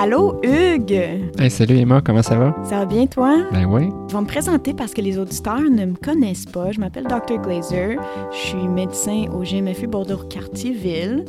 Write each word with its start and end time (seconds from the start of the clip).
Allô, 0.00 0.40
Hugues! 0.44 0.92
Hey, 1.40 1.50
salut 1.50 1.76
Emma, 1.76 2.00
comment 2.00 2.22
ça 2.22 2.36
va? 2.36 2.54
Ça 2.62 2.78
va 2.78 2.84
bien, 2.86 3.06
toi? 3.06 3.38
Ben 3.50 3.64
oui. 3.64 3.88
Je 4.08 4.14
vais 4.14 4.20
me 4.20 4.28
présenter 4.28 4.72
parce 4.72 4.94
que 4.94 5.00
les 5.00 5.18
auditeurs 5.18 5.60
ne 5.60 5.86
me 5.86 5.96
connaissent 5.96 6.46
pas. 6.46 6.70
Je 6.70 6.78
m'appelle 6.78 7.02
Dr. 7.02 7.38
Glazer. 7.42 7.96
Je 8.30 8.36
suis 8.36 8.68
médecin 8.68 9.24
au 9.32 9.42
GMFU 9.42 9.88
Bordeaux-Cartierville. 9.88 11.24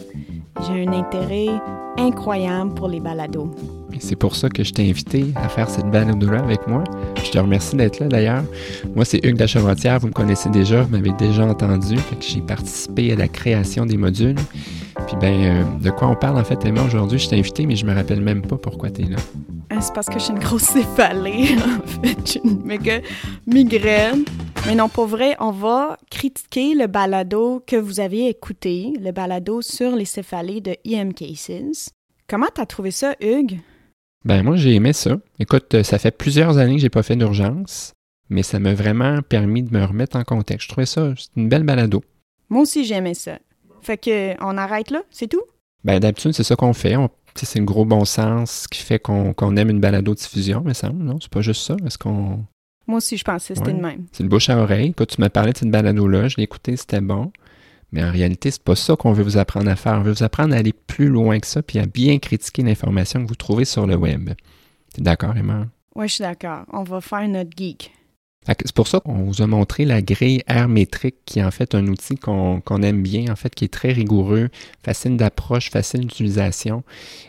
J'ai 0.68 0.86
un 0.86 0.94
intérêt 0.94 1.47
incroyable 1.97 2.76
pour 2.76 2.90
les 2.90 3.00
balados. 3.00 3.50
C'est 3.98 4.16
pour 4.16 4.36
ça 4.36 4.50
que 4.50 4.64
je 4.64 4.72
t'ai 4.72 4.88
invité 4.88 5.26
à 5.36 5.50
faire 5.50 5.68
cette 5.68 5.90
balado-là 5.90 6.40
avec 6.40 6.68
moi. 6.68 6.84
Je 7.24 7.32
te 7.32 7.40
remercie 7.40 7.76
d'être 7.76 8.00
là 8.00 8.08
d'ailleurs. 8.08 8.44
Moi, 8.96 9.04
c'est 9.04 9.20
Hugues 9.26 9.40
Lachevrotière, 9.40 9.98
vous 9.98 10.08
me 10.08 10.14
connaissez 10.14 10.50
déjà, 10.50 10.84
vous 10.84 10.92
m'avez 10.92 11.12
déjà 11.14 11.44
entendu. 11.44 11.96
J'ai 12.20 12.42
participé 12.42 13.14
à 13.14 13.16
la 13.16 13.28
création 13.28 13.88
des 13.88 13.98
modules. 13.98 14.38
Puis 15.10 15.18
ben, 15.18 15.44
euh, 15.44 15.64
de 15.80 15.89
quoi 15.89 16.07
on 16.07 16.16
parle 16.16 16.38
en 16.38 16.44
fait, 16.44 16.64
Emma, 16.66 16.84
aujourd'hui? 16.84 17.18
Je 17.18 17.28
t'ai 17.28 17.39
invité, 17.39 17.66
mais 17.66 17.76
je 17.76 17.84
me 17.84 17.96
rappelle 17.96 18.22
même 18.22 18.44
pas 18.44 18.58
pourquoi 18.58 18.91
tu 18.91 19.02
es 19.02 19.05
là. 19.05 19.18
Euh, 19.72 19.77
c'est 19.82 19.91
parce 19.91 20.05
que 20.05 20.20
j'ai 20.20 20.30
une 20.30 20.38
grosse 20.38 20.62
céphalée, 20.62 21.55
en 21.58 21.88
fait. 21.88 22.16
J'ai 22.23 22.41
une 22.44 22.63
méga 22.63 22.99
migraine. 23.48 24.23
Mais 24.68 24.76
non, 24.76 24.88
pour 24.88 25.08
vrai, 25.08 25.35
on 25.40 25.49
va 25.49 25.98
critiquer 26.12 26.76
le 26.76 26.85
balado 26.85 27.63
que 27.66 27.76
vous 27.76 27.99
avez 27.99 28.27
écouté, 28.27 28.94
le 29.02 29.12
balado 29.12 29.63
sur 29.63 29.95
les 29.95 30.05
céphalées 30.05 30.62
de 30.62 30.76
EM 30.85 31.16
Cases. 31.16 31.90
Comment 32.27 32.49
t'as 32.54 32.68
trouvé 32.68 32.91
ça, 32.91 33.16
Hugues? 33.20 33.62
Ben 34.26 34.44
moi, 34.44 34.57
j'ai 34.57 34.76
aimé 34.76 34.94
ça. 34.94 35.18
Écoute, 35.40 35.73
euh, 35.73 35.82
ça 35.82 35.98
fait 35.98 36.16
plusieurs 36.16 36.60
années 36.60 36.76
que 36.76 36.82
j'ai 36.82 36.90
pas 36.90 37.02
fait 37.02 37.16
d'urgence, 37.16 37.94
mais 38.30 38.44
ça 38.44 38.60
m'a 38.60 38.76
vraiment 38.76 39.23
permis 39.23 39.63
de 39.63 39.76
me 39.76 39.84
remettre 39.84 40.18
en 40.18 40.23
contexte. 40.23 40.68
Je 40.68 40.71
trouvais 40.71 40.85
ça, 40.85 41.13
c'est 41.18 41.35
une 41.35 41.49
belle 41.49 41.63
balado. 41.63 42.04
Moi 42.49 42.62
aussi, 42.62 42.85
j'aimais 42.85 43.16
ça. 43.16 43.40
Fait 43.82 43.98
que 43.98 44.36
on 44.44 44.58
arrête 44.58 44.92
là, 44.92 45.04
c'est 45.12 45.28
tout? 45.28 45.44
Ben 45.84 46.00
d'habitude, 46.00 46.34
c'est 46.34 46.44
ça 46.44 46.56
qu'on 46.56 46.74
fait. 46.74 46.96
c'est 47.36 47.60
le 47.60 47.66
gros 47.66 47.86
bon 47.86 48.05
sens 48.05 48.68
qui 48.68 48.82
fait 48.82 49.00
qu'on 49.00 49.55
aime 49.55 49.70
une 49.70 49.80
balado 49.80 50.13
diffusion, 50.13 50.62
me 50.62 50.74
semble. 50.74 51.04
Non, 51.04 51.18
c'est 51.21 51.32
pas 51.32 51.41
juste 51.41 51.62
ça. 51.62 51.76
Est-ce 51.86 51.98
qu'on. 51.98 52.44
Moi 52.88 52.98
aussi, 52.98 53.18
je 53.18 53.24
pensais 53.24 53.54
que 53.54 53.60
c'était 53.60 53.74
le 53.74 53.82
même. 53.82 54.05
C'est 54.12 54.24
une 54.24 54.30
bouche 54.30 54.49
à 54.49 54.58
oreille. 54.58 54.94
Quand 54.94 55.05
tu 55.05 55.21
m'as 55.21 55.30
parlé 55.30 55.54
de 55.54 55.58
cette 55.58 55.70
balado-là, 55.70 56.27
je 56.27 56.38
l'ai 56.38 56.44
écouté, 56.44 56.76
c'était 56.76 57.02
bon. 57.02 57.32
Mais 57.91 58.04
en 58.04 58.12
réalité, 58.12 58.52
c'est 58.52 58.63
pas 58.63 58.76
ça 58.76 58.96
qu'on 58.96 59.13
veut 59.13 59.24
vous 59.24 59.38
apprendre 59.38 59.70
à 59.70 59.76
faire. 59.76 59.93
On 59.93 60.02
veut 60.02 60.12
vous 60.12 60.24
apprendre 60.24 60.54
à 60.54 60.58
aller 60.58 60.74
plus 60.74 61.08
loin 61.08 61.40
que 61.40 61.48
ça, 61.48 61.62
puis 61.62 61.80
à 61.80 61.86
bien 61.86 62.18
critiquer 62.20 62.64
l'information 62.64 63.24
que 63.24 63.27
vous 63.27 63.36
trouvez 63.36 63.66
sur 63.66 63.88
le 63.88 63.96
web. 63.96 64.31
T'es 64.94 65.02
d'accord, 65.02 65.36
Emma? 65.38 65.68
Oui, 65.96 66.08
je 66.08 66.16
suis 66.16 66.22
d'accord. 66.24 66.66
On 66.72 66.84
va 66.84 67.02
faire 67.02 67.28
notre 67.28 67.52
geek. 67.56 67.91
C'est 68.47 68.73
pour 68.73 68.88
ça 68.88 69.00
qu'on 69.00 69.23
vous 69.23 69.41
a 69.41 69.47
montré 69.47 69.85
la 69.85 70.01
grille 70.01 70.41
métrique, 70.68 71.18
qui 71.25 71.40
est 71.40 71.44
en 71.44 71.51
fait 71.51 71.75
un 71.75 71.85
outil 71.88 72.16
qu'on 72.16 72.81
aime 72.81 73.03
bien, 73.03 73.31
en 73.31 73.35
fait, 73.35 73.53
qui 73.53 73.66
est 73.66 73.73
très 73.73 73.91
rigoureux, 73.91 74.50
facile 74.84 75.18
d'approche, 75.18 75.69
facile 75.69 76.01
d'utilisation. 76.01 76.84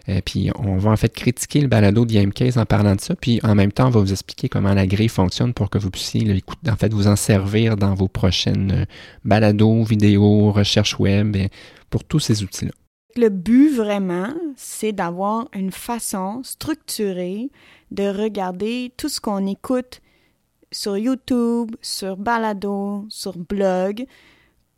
Euh, 0.08 0.20
puis 0.24 0.50
on 0.56 0.78
va 0.78 0.90
en 0.90 0.96
fait 0.96 1.12
critiquer 1.12 1.60
le 1.60 1.68
balado 1.68 2.06
de 2.06 2.12
Yamcase 2.12 2.56
en 2.56 2.64
parlant 2.64 2.94
de 2.94 3.00
ça, 3.00 3.16
puis 3.16 3.40
en 3.42 3.54
même 3.54 3.72
temps, 3.72 3.88
on 3.88 3.90
va 3.90 4.00
vous 4.00 4.12
expliquer 4.12 4.48
comment 4.48 4.72
la 4.72 4.86
grille 4.86 5.08
fonctionne 5.08 5.52
pour 5.52 5.68
que 5.68 5.78
vous 5.78 5.90
puissiez 5.90 6.42
en 6.68 6.76
fait 6.76 6.94
vous 6.94 7.06
en 7.06 7.16
servir 7.16 7.76
dans 7.76 7.94
vos 7.94 8.08
prochaines 8.08 8.72
euh, 8.72 8.84
balados, 9.24 9.82
vidéos, 9.82 10.52
recherches 10.52 10.98
web, 10.98 11.36
pour 11.90 12.04
tous 12.04 12.20
ces 12.20 12.42
outils-là. 12.42 12.72
Le 13.16 13.28
but 13.28 13.74
vraiment, 13.74 14.32
c'est 14.56 14.92
d'avoir 14.92 15.48
une 15.52 15.72
façon 15.72 16.42
structurée 16.44 17.50
de 17.90 18.04
regarder 18.04 18.92
tout 18.96 19.08
ce 19.08 19.20
qu'on 19.20 19.46
écoute 19.46 20.00
sur 20.72 20.96
YouTube, 20.96 21.72
sur 21.80 22.16
Balado, 22.16 23.06
sur 23.08 23.36
blog, 23.36 24.06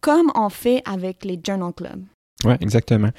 comme 0.01 0.31
on 0.35 0.49
fait 0.49 0.83
avec 0.85 1.25
les 1.25 1.41
Journal 1.45 1.73
Club. 1.73 2.05
Oui, 2.45 2.55
exactement. 2.61 3.11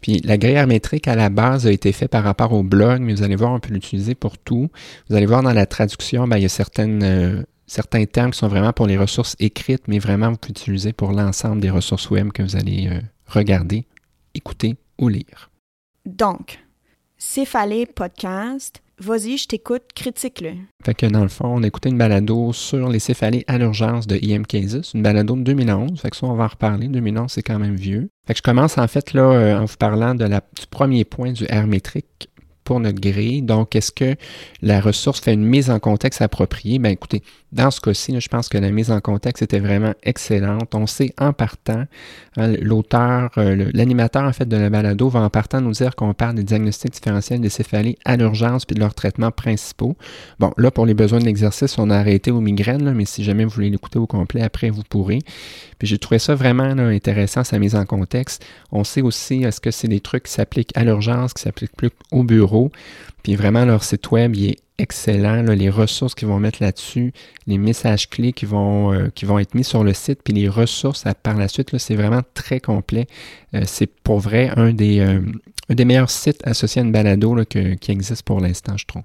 Puis 0.00 0.20
la 0.24 0.36
grille 0.38 0.64
métrique 0.66 1.06
à 1.06 1.14
la 1.14 1.28
base 1.28 1.66
a 1.66 1.72
été 1.72 1.92
faite 1.92 2.10
par 2.10 2.24
rapport 2.24 2.52
au 2.52 2.62
blog, 2.62 3.00
mais 3.00 3.14
vous 3.14 3.22
allez 3.22 3.36
voir, 3.36 3.52
on 3.52 3.60
peut 3.60 3.72
l'utiliser 3.72 4.14
pour 4.14 4.38
tout. 4.38 4.70
Vous 5.08 5.16
allez 5.16 5.26
voir 5.26 5.42
dans 5.42 5.52
la 5.52 5.66
traduction, 5.66 6.26
ben, 6.26 6.38
il 6.38 6.42
y 6.42 6.46
a 6.46 6.48
certaines, 6.48 7.02
euh, 7.02 7.42
certains 7.66 8.04
termes 8.06 8.32
qui 8.32 8.38
sont 8.38 8.48
vraiment 8.48 8.72
pour 8.72 8.86
les 8.86 8.98
ressources 8.98 9.36
écrites, 9.38 9.86
mais 9.86 9.98
vraiment 9.98 10.30
vous 10.30 10.36
pouvez 10.36 10.54
l'utiliser 10.54 10.92
pour 10.92 11.12
l'ensemble 11.12 11.60
des 11.60 11.70
ressources 11.70 12.10
web 12.10 12.32
que 12.32 12.42
vous 12.42 12.56
allez 12.56 12.88
euh, 12.88 13.00
regarder, 13.26 13.86
écouter 14.34 14.76
ou 14.98 15.08
lire. 15.08 15.50
Donc, 16.04 16.58
Céphalée 17.18 17.86
Podcast, 17.86 18.82
Vas-y, 19.02 19.36
je 19.36 19.48
t'écoute, 19.48 19.82
critique-le. 19.96 20.52
Fait 20.84 20.94
que 20.94 21.06
dans 21.06 21.22
le 21.22 21.28
fond, 21.28 21.48
on 21.48 21.64
a 21.64 21.66
écouté 21.66 21.88
une 21.88 21.98
balado 21.98 22.52
sur 22.52 22.88
les 22.88 23.00
céphalées 23.00 23.44
à 23.48 23.58
l'urgence 23.58 24.06
de 24.06 24.16
IM 24.16 24.46
Cases, 24.46 24.94
une 24.94 25.02
balado 25.02 25.34
de 25.34 25.42
2011. 25.42 26.00
Fait 26.00 26.10
que 26.10 26.16
ça, 26.16 26.26
on 26.26 26.34
va 26.34 26.44
en 26.44 26.48
reparler. 26.48 26.86
2011, 26.86 27.28
c'est 27.28 27.42
quand 27.42 27.58
même 27.58 27.74
vieux. 27.74 28.10
Fait 28.28 28.34
que 28.34 28.38
je 28.38 28.42
commence 28.44 28.78
en 28.78 28.86
fait 28.86 29.12
là 29.12 29.22
euh, 29.22 29.58
en 29.58 29.64
vous 29.64 29.76
parlant 29.76 30.14
de 30.14 30.24
la, 30.24 30.38
du 30.38 30.66
premier 30.70 31.04
point 31.04 31.32
du 31.32 31.46
R 31.46 31.66
métrique 31.66 32.30
pour 32.64 32.80
notre 32.80 33.00
grille. 33.00 33.42
Donc, 33.42 33.74
est-ce 33.76 33.92
que 33.92 34.16
la 34.60 34.80
ressource 34.80 35.20
fait 35.20 35.34
une 35.34 35.44
mise 35.44 35.70
en 35.70 35.78
contexte 35.78 36.22
appropriée? 36.22 36.78
Bien, 36.78 36.90
écoutez, 36.90 37.22
dans 37.52 37.70
ce 37.70 37.80
cas-ci, 37.80 38.18
je 38.18 38.28
pense 38.28 38.48
que 38.48 38.56
la 38.56 38.70
mise 38.70 38.90
en 38.90 39.00
contexte 39.00 39.42
était 39.42 39.58
vraiment 39.58 39.92
excellente. 40.02 40.74
On 40.74 40.86
sait 40.86 41.12
en 41.18 41.32
partant, 41.34 41.84
hein, 42.36 42.52
l'auteur, 42.60 43.30
euh, 43.36 43.70
l'animateur 43.74 44.24
en 44.24 44.32
fait 44.32 44.48
de 44.48 44.56
la 44.56 44.70
balado 44.70 45.08
va 45.08 45.20
en 45.20 45.28
partant 45.28 45.60
nous 45.60 45.72
dire 45.72 45.94
qu'on 45.94 46.14
parle 46.14 46.36
des 46.36 46.44
diagnostics 46.44 46.92
différentiels 46.92 47.40
des 47.40 47.50
céphalées 47.50 47.98
à 48.06 48.16
l'urgence 48.16 48.64
puis 48.64 48.74
de 48.74 48.80
leurs 48.80 48.94
traitements 48.94 49.30
principaux. 49.30 49.96
Bon, 50.38 50.52
là, 50.56 50.70
pour 50.70 50.86
les 50.86 50.94
besoins 50.94 51.18
de 51.18 51.26
l'exercice, 51.26 51.78
on 51.78 51.90
a 51.90 51.96
arrêté 51.96 52.30
aux 52.30 52.40
migraines, 52.40 52.92
mais 52.94 53.04
si 53.04 53.22
jamais 53.22 53.44
vous 53.44 53.50
voulez 53.50 53.70
l'écouter 53.70 53.98
au 53.98 54.06
complet, 54.06 54.40
après, 54.42 54.70
vous 54.70 54.82
pourrez. 54.88 55.18
Puis 55.78 55.88
j'ai 55.88 55.98
trouvé 55.98 56.18
ça 56.18 56.34
vraiment 56.34 56.64
intéressant, 56.64 57.44
sa 57.44 57.58
mise 57.58 57.74
en 57.74 57.84
contexte. 57.84 58.44
On 58.70 58.84
sait 58.84 59.02
aussi, 59.02 59.42
est-ce 59.42 59.60
que 59.60 59.70
c'est 59.70 59.88
des 59.88 60.00
trucs 60.00 60.24
qui 60.24 60.32
s'appliquent 60.32 60.72
à 60.74 60.84
l'urgence, 60.84 61.34
qui 61.34 61.42
s'appliquent 61.42 61.76
plus 61.76 61.90
au 62.12 62.22
bureau? 62.22 62.51
Puis 63.22 63.36
vraiment, 63.36 63.64
leur 63.64 63.84
site 63.84 64.10
web, 64.10 64.34
il 64.36 64.50
est 64.50 64.58
excellent. 64.78 65.42
les 65.42 65.70
ressources 65.70 66.14
qu'ils 66.14 66.28
vont 66.28 66.40
mettre 66.40 66.62
là-dessus, 66.62 67.12
les 67.46 67.58
messages 67.58 68.08
clés 68.08 68.32
qui 68.32 68.46
vont, 68.46 68.92
euh, 68.92 69.08
qui 69.14 69.24
vont 69.24 69.38
être 69.38 69.54
mis 69.54 69.64
sur 69.64 69.84
le 69.84 69.92
site, 69.92 70.22
puis 70.24 70.34
les 70.34 70.48
ressources 70.48 71.04
par 71.22 71.36
la 71.36 71.48
suite, 71.48 71.76
c'est 71.78 71.94
vraiment 71.94 72.22
très 72.34 72.60
complet. 72.60 73.06
Euh, 73.54 73.62
c'est 73.66 73.86
pour 73.86 74.18
vrai 74.18 74.50
un 74.56 74.72
des, 74.72 75.00
euh, 75.00 75.20
meilleurs 75.84 76.10
sites 76.10 76.46
associés 76.46 76.82
à 76.82 76.84
une 76.84 76.92
balado 76.92 77.36
qui 77.44 77.90
existe 77.90 78.24
pour 78.24 78.40
l'instant, 78.40 78.76
je 78.76 78.86
trouve. 78.86 79.04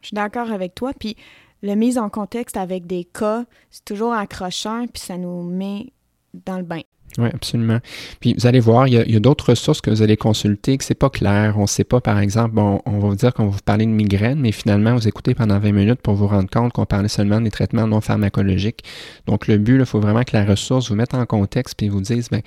Je 0.00 0.08
suis 0.08 0.14
d'accord 0.14 0.50
avec 0.50 0.74
toi. 0.74 0.92
Puis 0.98 1.16
la 1.62 1.74
mise 1.74 1.98
en 1.98 2.08
contexte 2.08 2.56
avec 2.56 2.86
des 2.86 3.04
cas, 3.04 3.44
c'est 3.70 3.84
toujours 3.84 4.12
accrocheur, 4.12 4.84
puis 4.92 5.02
ça 5.02 5.16
nous 5.16 5.42
met 5.42 5.92
dans 6.34 6.58
le 6.58 6.64
bain. 6.64 6.82
Oui, 7.16 7.28
absolument. 7.32 7.78
Puis 8.20 8.34
vous 8.34 8.46
allez 8.46 8.60
voir, 8.60 8.86
il 8.86 8.94
y 8.94 9.16
a, 9.16 9.20
d'autres 9.20 9.50
ressources 9.50 9.80
que 9.80 9.90
vous 9.90 10.02
allez 10.02 10.16
consulter 10.16 10.76
que 10.76 10.84
c'est 10.84 10.94
pas 10.94 11.10
clair. 11.10 11.54
On 11.56 11.62
ne 11.62 11.66
sait 11.66 11.84
pas, 11.84 12.00
par 12.00 12.18
exemple, 12.18 12.54
bon, 12.54 12.80
on 12.84 12.98
va 12.98 13.08
vous 13.08 13.14
dire 13.14 13.32
qu'on 13.32 13.46
va 13.46 13.50
vous 13.50 13.62
parler 13.64 13.86
de 13.86 13.90
migraine, 13.90 14.40
mais 14.40 14.52
finalement, 14.52 14.94
vous 14.94 15.08
écoutez 15.08 15.34
pendant 15.34 15.58
20 15.58 15.72
minutes 15.72 16.02
pour 16.02 16.14
vous 16.14 16.26
rendre 16.26 16.50
compte 16.50 16.72
qu'on 16.72 16.86
parlait 16.86 17.08
seulement 17.08 17.40
des 17.40 17.50
traitements 17.50 17.86
non 17.86 18.00
pharmacologiques. 18.00 18.84
Donc, 19.26 19.46
le 19.46 19.58
but, 19.58 19.78
il 19.78 19.86
faut 19.86 20.00
vraiment 20.00 20.22
que 20.22 20.36
la 20.36 20.44
ressource 20.44 20.90
vous 20.90 20.96
mette 20.96 21.14
en 21.14 21.24
contexte 21.26 21.76
puis 21.76 21.88
vous 21.88 22.00
dise, 22.00 22.28
bien, 22.30 22.40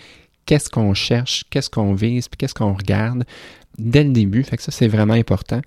qu'est-ce 0.46 0.69
qu'on 0.69 0.94
cherche, 0.94 1.46
qu'est-ce 1.50 1.69
qu'on 1.69 1.94
vise, 1.94 2.28
puis 2.28 2.38
qu'est-ce 2.38 2.53
qu'on 2.53 2.74
regarde 2.74 3.24
dès 3.78 4.03
le 4.03 4.12
début. 4.12 4.44
Fait 4.44 4.57
que 4.57 4.63
ça, 4.63 4.72
c'est 4.72 4.88
vraiment 4.88 5.13
important. 5.13 5.62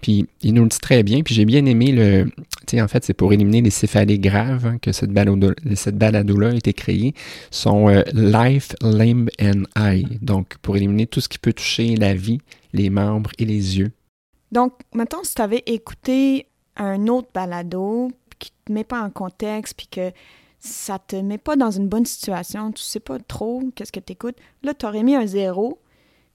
Puis 0.00 0.26
il 0.42 0.54
nous 0.54 0.62
le 0.62 0.68
dit 0.68 0.78
très 0.78 1.02
bien. 1.02 1.22
Puis 1.22 1.34
j'ai 1.34 1.44
bien 1.44 1.64
aimé 1.66 1.92
le. 1.92 2.24
Tu 2.66 2.76
sais, 2.76 2.82
en 2.82 2.88
fait, 2.88 3.04
c'est 3.04 3.14
pour 3.14 3.32
éliminer 3.32 3.62
les 3.62 3.70
céphalées 3.70 4.18
graves 4.18 4.66
hein, 4.66 4.78
que 4.80 4.92
cette 4.92 5.10
balado, 5.10 5.52
cette 5.74 5.96
balado-là 5.96 6.50
a 6.50 6.54
été 6.54 6.72
créée. 6.72 7.14
Son 7.50 7.88
euh, 7.88 8.02
Life, 8.12 8.74
Limb 8.82 9.28
and 9.40 9.64
Eye. 9.76 10.18
Donc, 10.22 10.56
pour 10.58 10.76
éliminer 10.76 11.06
tout 11.06 11.20
ce 11.20 11.28
qui 11.28 11.38
peut 11.38 11.52
toucher 11.52 11.96
la 11.96 12.14
vie, 12.14 12.40
les 12.72 12.90
membres 12.90 13.30
et 13.38 13.44
les 13.44 13.78
yeux. 13.78 13.92
Donc, 14.52 14.72
maintenant, 14.94 15.20
si 15.22 15.34
tu 15.34 15.42
avais 15.42 15.62
écouté 15.66 16.46
un 16.76 17.06
autre 17.08 17.28
balado 17.34 18.10
qui 18.38 18.52
te 18.64 18.72
met 18.72 18.84
pas 18.84 19.02
en 19.02 19.10
contexte, 19.10 19.74
puis 19.76 19.86
que 19.86 20.12
ça 20.60 20.98
te 20.98 21.16
met 21.16 21.38
pas 21.38 21.56
dans 21.56 21.70
une 21.70 21.88
bonne 21.88 22.06
situation, 22.06 22.70
tu 22.72 22.82
sais 22.82 23.00
pas 23.00 23.18
trop 23.18 23.62
qu'est-ce 23.74 23.92
que 23.92 24.00
tu 24.00 24.12
écoutes, 24.12 24.36
là, 24.62 24.74
tu 24.74 24.86
aurais 24.86 25.02
mis 25.02 25.16
un 25.16 25.26
zéro 25.26 25.78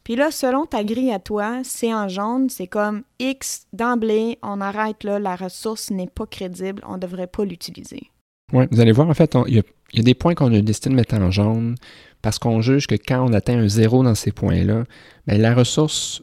puis 0.05 0.15
là, 0.15 0.29
selon 0.29 0.67
ta 0.67 0.83
grille 0.83 1.11
à 1.11 1.17
toi, 1.17 1.61
c'est 1.63 1.91
en 1.91 2.07
jaune, 2.07 2.47
c'est 2.47 2.67
comme 2.67 3.01
X 3.17 3.65
d'emblée, 3.73 4.37
on 4.43 4.61
arrête 4.61 5.03
là, 5.03 5.17
la 5.17 5.35
ressource 5.35 5.89
n'est 5.89 6.07
pas 6.07 6.27
crédible, 6.27 6.83
on 6.87 6.93
ne 6.93 6.99
devrait 6.99 7.25
pas 7.25 7.43
l'utiliser. 7.43 8.11
Oui, 8.53 8.65
vous 8.69 8.79
allez 8.79 8.91
voir, 8.91 9.09
en 9.09 9.15
fait, 9.15 9.35
il 9.47 9.55
y, 9.55 9.99
a 9.99 10.03
des 10.03 10.13
points 10.13 10.35
qu'on 10.35 10.53
a 10.53 10.61
décidé 10.61 10.91
de 10.91 10.95
mettre 10.95 11.15
en 11.15 11.31
jaune 11.31 11.73
parce 12.21 12.37
qu'on 12.37 12.61
juge 12.61 12.85
que 12.85 12.93
quand 12.93 13.27
on 13.27 13.33
atteint 13.33 13.57
un 13.57 13.67
zéro 13.67 14.03
dans 14.03 14.13
ces 14.13 14.31
points-là, 14.31 14.83
bien, 15.25 15.39
la 15.39 15.55
ressource 15.55 16.21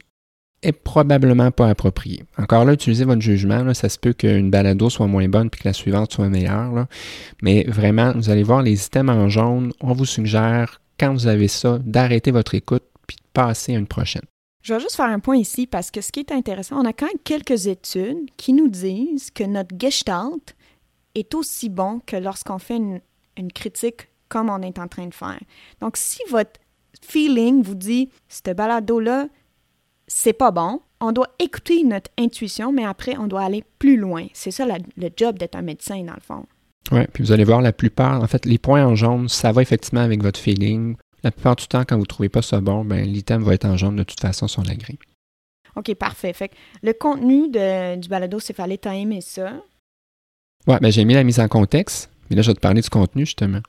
est 0.63 0.71
probablement 0.71 1.51
pas 1.51 1.69
appropriée. 1.69 2.23
Encore 2.37 2.65
là, 2.65 2.73
utilisez 2.73 3.05
votre 3.05 3.21
jugement. 3.21 3.73
ça 3.73 3.89
se 3.89 3.99
peut 3.99 4.13
qu'une 4.13 4.49
balado 4.49 4.89
soit 4.89 5.07
moins 5.07 5.27
bonne 5.27 5.49
puis 5.49 5.61
que 5.61 5.67
la 5.67 5.73
suivante 5.73 6.11
soit 6.11 6.29
meilleure. 6.29 6.87
Mais 7.41 7.65
vraiment, 7.67 8.13
vous 8.13 8.29
allez 8.29 8.43
voir 8.43 8.61
les 8.61 8.85
items 8.85 9.11
en 9.11 9.29
jaune. 9.29 9.73
On 9.81 9.93
vous 9.93 10.05
suggère, 10.05 10.81
quand 10.99 11.13
vous 11.13 11.27
avez 11.27 11.47
ça, 11.47 11.79
d'arrêter 11.83 12.31
votre 12.31 12.55
écoute 12.55 12.83
puis 13.07 13.17
de 13.17 13.27
passer 13.33 13.75
à 13.75 13.79
une 13.79 13.87
prochaine. 13.87 14.23
Je 14.63 14.73
vais 14.73 14.79
juste 14.79 14.95
faire 14.95 15.07
un 15.07 15.19
point 15.19 15.35
ici 15.35 15.67
parce 15.67 15.91
que 15.91 15.99
ce 15.99 16.11
qui 16.11 16.21
est 16.21 16.31
intéressant, 16.31 16.81
on 16.81 16.85
a 16.85 16.93
quand 16.93 17.07
même 17.07 17.19
quelques 17.25 17.67
études 17.67 18.29
qui 18.37 18.53
nous 18.53 18.69
disent 18.69 19.29
que 19.29 19.43
notre 19.43 19.77
gestalt 19.77 20.55
est 21.15 21.35
aussi 21.35 21.67
bon 21.67 21.99
que 22.05 22.15
lorsqu'on 22.15 22.59
fait 22.59 22.77
une, 22.77 23.01
critique 23.53 24.07
comme 24.29 24.49
on 24.49 24.61
est 24.61 24.79
en 24.79 24.87
train 24.87 25.07
de 25.07 25.13
faire. 25.13 25.39
Donc, 25.81 25.97
si 25.97 26.19
votre 26.29 26.59
feeling 27.01 27.61
vous 27.61 27.75
dit, 27.75 28.09
ce 28.29 28.53
balado-là, 28.53 29.27
c'est 30.07 30.33
pas 30.33 30.51
bon, 30.51 30.81
on 30.99 31.11
doit 31.11 31.29
écouter 31.39 31.83
notre 31.83 32.11
intuition, 32.17 32.71
mais 32.71 32.85
après, 32.85 33.17
on 33.17 33.27
doit 33.27 33.43
aller 33.43 33.63
plus 33.79 33.97
loin. 33.97 34.27
C'est 34.33 34.51
ça 34.51 34.65
le 34.65 35.09
job 35.15 35.37
d'être 35.37 35.55
un 35.55 35.61
médecin, 35.61 36.03
dans 36.03 36.13
le 36.13 36.21
fond. 36.21 36.45
Oui, 36.91 37.01
puis 37.13 37.23
vous 37.23 37.31
allez 37.31 37.43
voir 37.43 37.61
la 37.61 37.73
plupart, 37.73 38.21
en 38.21 38.27
fait, 38.27 38.45
les 38.45 38.57
points 38.57 38.85
en 38.85 38.95
jaune, 38.95 39.29
ça 39.29 39.51
va 39.51 39.61
effectivement 39.61 40.01
avec 40.01 40.21
votre 40.21 40.39
feeling. 40.39 40.95
La 41.23 41.31
plupart 41.31 41.55
du 41.55 41.67
temps, 41.67 41.83
quand 41.87 41.95
vous 41.95 42.01
ne 42.01 42.07
trouvez 42.07 42.29
pas 42.29 42.41
ça 42.41 42.59
bon, 42.59 42.83
ben, 42.83 43.05
l'item 43.05 43.41
va 43.43 43.53
être 43.53 43.65
en 43.65 43.77
jaune 43.77 43.95
de 43.95 44.03
toute 44.03 44.19
façon 44.19 44.47
sur 44.47 44.63
la 44.63 44.75
grille. 44.75 44.99
OK, 45.75 45.93
parfait. 45.95 46.33
Fait 46.33 46.49
que 46.49 46.55
le 46.83 46.93
contenu 46.93 47.49
de, 47.49 47.95
du 47.95 48.09
balado 48.09 48.39
céphalé, 48.39 48.77
t'as 48.77 48.93
aimé 48.93 49.21
ça? 49.21 49.53
Oui, 50.67 50.75
ben, 50.81 50.91
j'ai 50.91 51.05
mis 51.05 51.13
la 51.13 51.23
mise 51.23 51.39
en 51.39 51.47
contexte. 51.47 52.09
Mais 52.29 52.35
là, 52.35 52.41
je 52.41 52.51
vais 52.51 52.55
te 52.55 52.59
parler 52.59 52.81
du 52.81 52.89
contenu, 52.89 53.25
justement. 53.25 53.61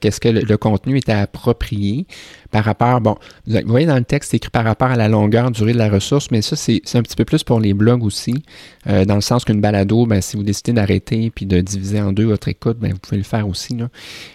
Qu'est-ce 0.00 0.18
que 0.18 0.28
le, 0.28 0.56
contenu 0.56 0.96
est 0.96 1.10
approprié 1.10 2.06
par 2.50 2.64
rapport, 2.64 3.00
bon, 3.00 3.16
vous 3.46 3.60
voyez 3.66 3.86
dans 3.86 3.96
le 3.96 4.04
texte, 4.04 4.30
c'est 4.30 4.38
écrit 4.38 4.50
par 4.50 4.64
rapport 4.64 4.88
à 4.88 4.96
la 4.96 5.08
longueur, 5.08 5.50
durée 5.50 5.72
de 5.72 5.78
la 5.78 5.90
ressource, 5.90 6.30
mais 6.30 6.40
ça, 6.40 6.56
c'est 6.56 6.80
un 6.94 7.02
petit 7.02 7.16
peu 7.16 7.24
plus 7.24 7.44
pour 7.44 7.60
les 7.60 7.74
blogs 7.74 8.02
aussi, 8.02 8.44
euh, 8.86 9.04
dans 9.04 9.16
le 9.16 9.20
sens 9.20 9.44
qu'une 9.44 9.60
balado, 9.60 10.06
ben, 10.06 10.22
si 10.22 10.36
vous 10.36 10.42
décidez 10.42 10.72
d'arrêter 10.72 11.30
puis 11.30 11.44
de 11.44 11.60
diviser 11.60 12.00
en 12.00 12.12
deux 12.12 12.24
votre 12.24 12.48
écoute, 12.48 12.78
ben, 12.78 12.92
vous 12.92 12.98
pouvez 12.98 13.18
le 13.18 13.24
faire 13.24 13.46
aussi. 13.46 13.76
Là. 13.76 13.88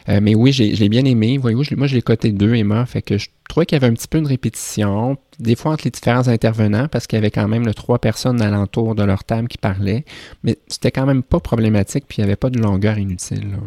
Euh, 0.10 0.19
mais 0.22 0.36
oui, 0.36 0.51
je 0.51 0.63
l'ai 0.63 0.90
bien 0.90 1.06
aimé. 1.06 1.38
Voyez-vous, 1.38 1.63
moi, 1.78 1.88
je 1.88 1.95
l'ai 1.95 2.02
coté 2.02 2.31
deux, 2.31 2.54
Emma, 2.54 2.86
fait 2.86 3.02
que 3.02 3.18
je 3.18 3.30
trouvais 3.48 3.66
qu'il 3.66 3.75
y 3.75 3.81
avait 3.84 3.92
un 3.92 3.95
petit 3.95 4.07
peu 4.07 4.22
de 4.22 4.28
répétition, 4.28 5.18
des 5.40 5.56
fois 5.56 5.72
entre 5.72 5.86
les 5.86 5.92
différents 5.92 6.28
intervenants, 6.28 6.88
parce 6.90 7.07
qu'il 7.07 7.18
y 7.18 7.19
avait 7.19 7.31
quand 7.31 7.48
même 7.48 7.66
le, 7.66 7.74
trois 7.74 8.00
personnes 8.00 8.42
alentour 8.42 8.95
de 8.95 9.04
leur 9.04 9.24
table 9.24 9.48
qui 9.48 9.57
parlaient, 9.57 10.06
mais 10.44 10.57
c'était 10.68 10.92
quand 10.92 11.06
même 11.06 11.24
pas 11.24 11.40
problématique, 11.40 12.06
puis 12.07 12.18
il 12.18 12.22
n'y 12.22 12.25
avait 12.25 12.36
pas 12.36 12.50
de 12.50 12.60
longueur 12.60 12.98
inutile. 12.98 13.52
Là. 13.52 13.57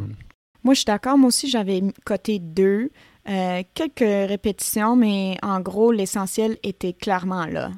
Moi, 0.64 0.74
je 0.74 0.80
suis 0.80 0.86
d'accord. 0.86 1.18
Moi 1.18 1.28
aussi, 1.28 1.48
j'avais 1.48 1.82
coté 2.04 2.38
deux. 2.38 2.90
Euh, 3.28 3.62
quelques 3.74 4.28
répétitions, 4.28 4.96
mais 4.96 5.36
en 5.42 5.60
gros, 5.60 5.92
l'essentiel 5.92 6.58
était 6.62 6.92
clairement 6.92 7.46
là. 7.46 7.70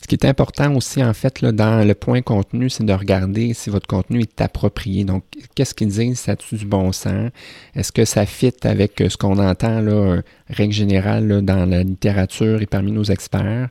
Ce 0.00 0.06
qui 0.06 0.14
est 0.14 0.24
important 0.24 0.76
aussi, 0.76 1.02
en 1.02 1.12
fait, 1.12 1.40
là, 1.40 1.50
dans 1.50 1.86
le 1.86 1.94
point 1.94 2.22
contenu, 2.22 2.70
c'est 2.70 2.84
de 2.84 2.92
regarder 2.92 3.52
si 3.52 3.68
votre 3.68 3.88
contenu 3.88 4.20
est 4.20 4.40
approprié. 4.40 5.04
Donc, 5.04 5.24
qu'est-ce 5.54 5.74
qu'ils 5.74 5.88
disent? 5.88 6.20
Ça 6.20 6.36
tue 6.36 6.56
du 6.56 6.66
bon 6.66 6.92
sens? 6.92 7.30
Est-ce 7.74 7.90
que 7.90 8.04
ça 8.04 8.24
fit 8.24 8.54
avec 8.62 9.02
ce 9.08 9.16
qu'on 9.16 9.38
entend, 9.38 9.80
là, 9.80 10.20
règle 10.48 10.72
générale, 10.72 11.42
dans 11.42 11.68
la 11.68 11.82
littérature 11.82 12.62
et 12.62 12.66
parmi 12.66 12.92
nos 12.92 13.04
experts? 13.04 13.70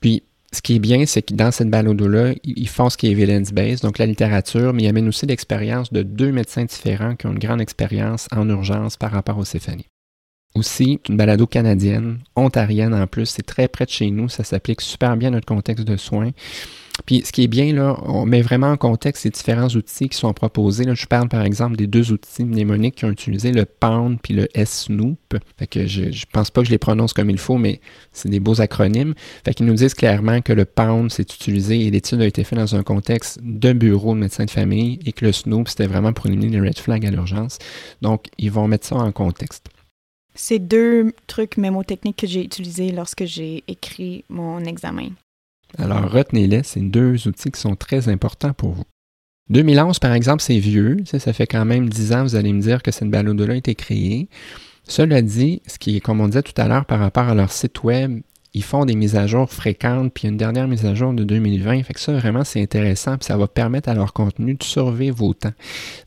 Puis, 0.00 0.22
ce 0.52 0.62
qui 0.62 0.76
est 0.76 0.78
bien, 0.78 1.04
c'est 1.06 1.22
que 1.22 1.34
dans 1.34 1.50
cette 1.50 1.70
balado-là, 1.70 2.34
ils 2.44 2.68
font 2.68 2.88
ce 2.88 2.96
qui 2.96 3.08
est 3.08 3.10
evidence-based, 3.10 3.82
donc 3.82 3.98
la 3.98 4.06
littérature, 4.06 4.72
mais 4.72 4.84
ils 4.84 4.88
amènent 4.88 5.08
aussi 5.08 5.26
l'expérience 5.26 5.92
de 5.92 6.02
deux 6.02 6.32
médecins 6.32 6.64
différents 6.64 7.16
qui 7.16 7.26
ont 7.26 7.32
une 7.32 7.38
grande 7.38 7.60
expérience 7.60 8.28
en 8.34 8.48
urgence 8.48 8.96
par 8.96 9.10
rapport 9.10 9.38
aux 9.38 9.44
céphalies. 9.44 9.88
Aussi, 10.54 11.00
une 11.08 11.16
balado 11.16 11.46
canadienne, 11.46 12.20
ontarienne 12.34 12.94
en 12.94 13.06
plus, 13.06 13.26
c'est 13.26 13.42
très 13.42 13.68
près 13.68 13.84
de 13.84 13.90
chez 13.90 14.10
nous, 14.10 14.28
ça 14.28 14.44
s'applique 14.44 14.80
super 14.80 15.16
bien 15.16 15.28
à 15.28 15.32
notre 15.32 15.46
contexte 15.46 15.84
de 15.84 15.96
soins. 15.96 16.30
Puis 17.04 17.22
ce 17.24 17.32
qui 17.32 17.44
est 17.44 17.48
bien, 17.48 17.72
là, 17.74 17.98
on 18.04 18.24
met 18.24 18.40
vraiment 18.40 18.70
en 18.70 18.76
contexte 18.76 19.24
ces 19.24 19.30
différents 19.30 19.68
outils 19.68 20.08
qui 20.08 20.16
sont 20.16 20.32
proposés. 20.32 20.84
Là, 20.84 20.94
je 20.94 21.06
parle 21.06 21.28
par 21.28 21.42
exemple 21.42 21.76
des 21.76 21.86
deux 21.86 22.10
outils 22.12 22.44
mnémoniques 22.44 22.96
qui 22.96 23.04
ont 23.04 23.10
utilisé 23.10 23.52
le 23.52 23.64
Pound 23.64 24.18
puis 24.22 24.34
le 24.34 24.48
S-Snoop. 24.54 25.36
Fait 25.58 25.66
que 25.66 25.86
je, 25.86 26.24
pense 26.32 26.50
pas 26.50 26.62
que 26.62 26.66
je 26.66 26.72
les 26.72 26.78
prononce 26.78 27.12
comme 27.12 27.30
il 27.30 27.38
faut, 27.38 27.58
mais 27.58 27.80
c'est 28.12 28.28
des 28.28 28.40
beaux 28.40 28.60
acronymes. 28.60 29.14
Fait 29.44 29.54
qu'ils 29.54 29.66
nous 29.66 29.74
disent 29.74 29.94
clairement 29.94 30.40
que 30.40 30.52
le 30.52 30.64
Pound, 30.64 31.10
c'est 31.10 31.30
utilisé 31.34 31.86
et 31.86 31.90
l'étude 31.90 32.20
a 32.20 32.26
été 32.26 32.44
faite 32.44 32.58
dans 32.58 32.74
un 32.74 32.82
contexte 32.82 33.38
de 33.42 33.72
bureau 33.72 34.14
de 34.14 34.20
médecin 34.20 34.44
de 34.44 34.50
famille 34.50 34.98
et 35.04 35.12
que 35.12 35.26
le 35.26 35.32
Snoop, 35.32 35.68
c'était 35.68 35.86
vraiment 35.86 36.12
pour 36.12 36.26
éliminer 36.26 36.60
les 36.60 36.68
red 36.68 36.78
flags 36.78 37.06
à 37.06 37.10
l'urgence. 37.10 37.58
Donc, 38.00 38.26
ils 38.38 38.50
vont 38.50 38.68
mettre 38.68 38.86
ça 38.86 38.96
en 38.96 39.12
contexte. 39.12 39.66
C'est 40.34 40.58
deux 40.58 41.12
trucs 41.26 41.56
mémotechniques 41.56 42.18
que 42.18 42.26
j'ai 42.26 42.44
utilisés 42.44 42.92
lorsque 42.92 43.24
j'ai 43.24 43.64
écrit 43.68 44.24
mon 44.28 44.60
examen. 44.64 45.08
Alors 45.78 46.10
retenez-les, 46.10 46.62
c'est 46.62 46.80
deux 46.80 47.28
outils 47.28 47.50
qui 47.50 47.60
sont 47.60 47.76
très 47.76 48.08
importants 48.08 48.52
pour 48.52 48.70
vous. 48.70 48.84
2011, 49.50 49.98
par 50.00 50.12
exemple, 50.12 50.42
c'est 50.42 50.58
vieux, 50.58 50.98
ça 51.04 51.32
fait 51.32 51.46
quand 51.46 51.64
même 51.64 51.88
10 51.88 52.12
ans, 52.12 52.22
vous 52.24 52.34
allez 52.34 52.52
me 52.52 52.60
dire 52.60 52.82
que 52.82 52.90
cette 52.90 53.10
balado-là 53.10 53.54
a 53.54 53.56
été 53.56 53.74
créée. 53.74 54.28
Cela 54.88 55.22
dit, 55.22 55.62
ce 55.66 55.78
qui 55.78 55.96
est, 55.96 56.00
comme 56.00 56.20
on 56.20 56.28
disait 56.28 56.42
tout 56.42 56.60
à 56.60 56.66
l'heure 56.66 56.84
par 56.84 56.98
rapport 56.98 57.28
à 57.28 57.34
leur 57.34 57.52
site 57.52 57.84
web, 57.84 58.22
ils 58.56 58.64
font 58.64 58.86
des 58.86 58.96
mises 58.96 59.16
à 59.16 59.26
jour 59.26 59.52
fréquentes, 59.52 60.14
puis 60.14 60.28
une 60.28 60.38
dernière 60.38 60.66
mise 60.66 60.86
à 60.86 60.94
jour 60.94 61.12
de 61.12 61.24
2020. 61.24 61.82
Fait 61.82 61.92
que 61.92 62.00
ça, 62.00 62.14
vraiment, 62.14 62.42
c'est 62.42 62.62
intéressant, 62.62 63.18
puis 63.18 63.26
ça 63.26 63.36
va 63.36 63.46
permettre 63.46 63.90
à 63.90 63.94
leur 63.94 64.14
contenu 64.14 64.54
de 64.54 64.62
survivre 64.62 65.22
au 65.22 65.34
temps. 65.34 65.52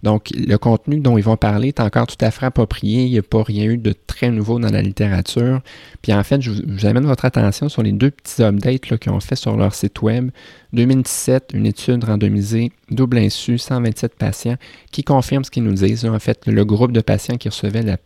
Donc, 0.02 0.32
le 0.36 0.58
contenu 0.58 1.00
dont 1.00 1.16
ils 1.20 1.24
vont 1.24 1.38
parler 1.38 1.68
est 1.68 1.80
encore 1.80 2.08
tout 2.08 2.18
à 2.22 2.32
fait 2.32 2.48
approprié. 2.48 3.06
Il 3.06 3.12
n'y 3.12 3.20
a 3.20 3.22
pas 3.22 3.44
rien 3.44 3.66
eu 3.66 3.78
de 3.78 3.94
très 4.08 4.32
nouveau 4.32 4.58
dans 4.58 4.72
la 4.72 4.82
littérature. 4.82 5.62
Puis 6.02 6.12
en 6.12 6.24
fait, 6.24 6.42
je 6.42 6.50
vous, 6.50 6.86
amène 6.88 7.06
votre 7.06 7.26
attention 7.26 7.70
sur 7.70 7.84
les 7.84 7.92
deux 7.92 8.10
petits 8.10 8.42
updates 8.42 8.98
qu'ils 8.98 9.12
ont 9.12 9.20
fait 9.20 9.36
sur 9.36 9.56
leur 9.56 9.76
site 9.76 10.02
web. 10.02 10.32
2017, 10.74 11.52
une 11.54 11.68
étude 11.68 12.04
randomisée, 12.04 12.72
double 12.90 13.20
insu, 13.20 13.60
127 13.60 14.16
patients, 14.16 14.58
qui 14.92 15.04
confirme 15.04 15.44
ce 15.44 15.52
qu'ils 15.52 15.64
nous 15.64 15.74
disent. 15.74 16.04
En 16.04 16.18
fait, 16.18 16.48
le 16.48 16.66
groupe 16.66 16.94
de 16.94 17.02
patients 17.02 17.38
qui 17.38 17.48
recevaient 17.48 17.84
la 17.84 17.98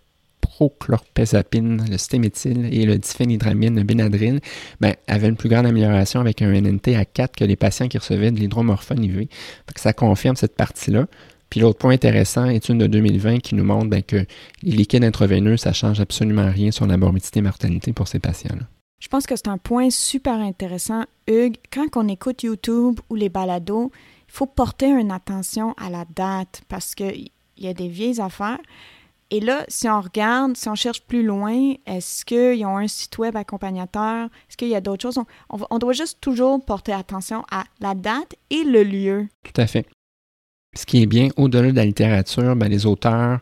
prochlorpézapine, 0.43 1.85
le 1.89 1.97
stéméthyle 1.97 2.69
et 2.71 2.85
le 2.85 2.97
diphénhydramine, 2.97 3.75
le 3.75 3.83
Benadryl, 3.83 4.41
ben, 4.81 4.93
avaient 5.07 5.29
une 5.29 5.37
plus 5.37 5.49
grande 5.49 5.65
amélioration 5.65 6.19
avec 6.19 6.41
un 6.41 6.51
NNT 6.51 6.95
à 6.95 7.05
4 7.05 7.35
que 7.35 7.45
les 7.45 7.55
patients 7.55 7.87
qui 7.87 7.97
recevaient 7.97 8.31
de 8.31 8.39
l'hydromorphone 8.39 9.03
IV. 9.03 9.27
ça 9.75 9.93
confirme 9.93 10.35
cette 10.35 10.55
partie-là. 10.55 11.07
Puis 11.49 11.59
l'autre 11.59 11.77
point 11.77 11.93
intéressant, 11.93 12.49
étude 12.49 12.77
de 12.77 12.87
2020 12.87 13.39
qui 13.39 13.55
nous 13.55 13.63
montre 13.63 13.87
ben, 13.87 14.03
que 14.03 14.25
les 14.63 14.71
liquides 14.71 15.03
intraveineux, 15.03 15.57
ça 15.57 15.71
change 15.71 15.99
absolument 15.99 16.51
rien 16.51 16.71
sur 16.71 16.85
la 16.85 16.97
morbidité 16.97 17.39
et 17.39 17.43
mortalité 17.43 17.93
pour 17.93 18.07
ces 18.07 18.19
patients-là. 18.19 18.65
Je 18.99 19.07
pense 19.07 19.25
que 19.25 19.35
c'est 19.35 19.49
un 19.49 19.57
point 19.57 19.89
super 19.89 20.35
intéressant, 20.35 21.03
Hugues. 21.27 21.57
Quand 21.71 21.85
on 21.95 22.07
écoute 22.07 22.43
YouTube 22.43 22.99
ou 23.09 23.15
les 23.15 23.29
balados, 23.29 23.91
il 24.27 24.31
faut 24.31 24.45
porter 24.45 24.87
une 24.87 25.11
attention 25.11 25.73
à 25.77 25.89
la 25.89 26.05
date 26.15 26.63
parce 26.69 26.95
qu'il 26.95 27.29
y 27.57 27.67
a 27.67 27.73
des 27.73 27.87
vieilles 27.87 28.21
affaires. 28.21 28.59
Et 29.33 29.39
là, 29.39 29.65
si 29.67 29.89
on 29.89 29.99
regarde, 29.99 30.55
si 30.55 30.69
on 30.69 30.75
cherche 30.75 31.01
plus 31.01 31.23
loin, 31.23 31.73
est-ce 31.87 32.23
qu'ils 32.23 32.63
ont 32.67 32.77
un 32.77 32.87
site 32.87 33.17
web 33.17 33.35
accompagnateur? 33.35 34.25
Est-ce 34.47 34.55
qu'il 34.55 34.67
y 34.67 34.75
a 34.75 34.79
d'autres 34.79 35.01
choses? 35.01 35.19
On, 35.49 35.79
doit 35.79 35.93
juste 35.93 36.19
toujours 36.21 36.63
porter 36.63 36.93
attention 36.93 37.43
à 37.49 37.63
la 37.79 37.95
date 37.95 38.35
et 38.51 38.63
le 38.63 38.83
lieu. 38.83 39.27
Tout 39.41 39.59
à 39.59 39.65
fait. 39.65 39.87
Ce 40.75 40.85
qui 40.85 41.01
est 41.01 41.07
bien, 41.07 41.29
au-delà 41.35 41.71
de 41.71 41.75
la 41.75 41.83
littérature, 41.83 42.55
ben, 42.55 42.67
les 42.67 42.85
auteurs 42.85 43.39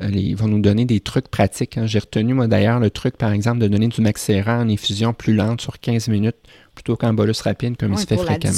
euh, 0.00 0.34
vont 0.36 0.48
nous 0.48 0.60
donner 0.60 0.84
des 0.84 1.00
trucs 1.00 1.28
pratiques. 1.28 1.78
Hein. 1.78 1.86
J'ai 1.86 2.00
retenu, 2.00 2.34
moi, 2.34 2.46
d'ailleurs, 2.46 2.80
le 2.80 2.90
truc, 2.90 3.16
par 3.16 3.32
exemple, 3.32 3.58
de 3.58 3.68
donner 3.68 3.88
du 3.88 4.00
Maxera 4.00 4.58
en 4.58 4.68
infusion 4.68 5.12
plus 5.12 5.34
lente 5.34 5.60
sur 5.60 5.78
15 5.78 6.08
minutes 6.08 6.36
plutôt 6.74 6.96
qu'en 6.96 7.14
bolus 7.14 7.40
rapide, 7.42 7.76
comme 7.76 7.92
il 7.92 7.98
se 7.98 8.06
fait 8.06 8.16
pour 8.16 8.24
fréquemment. 8.24 8.54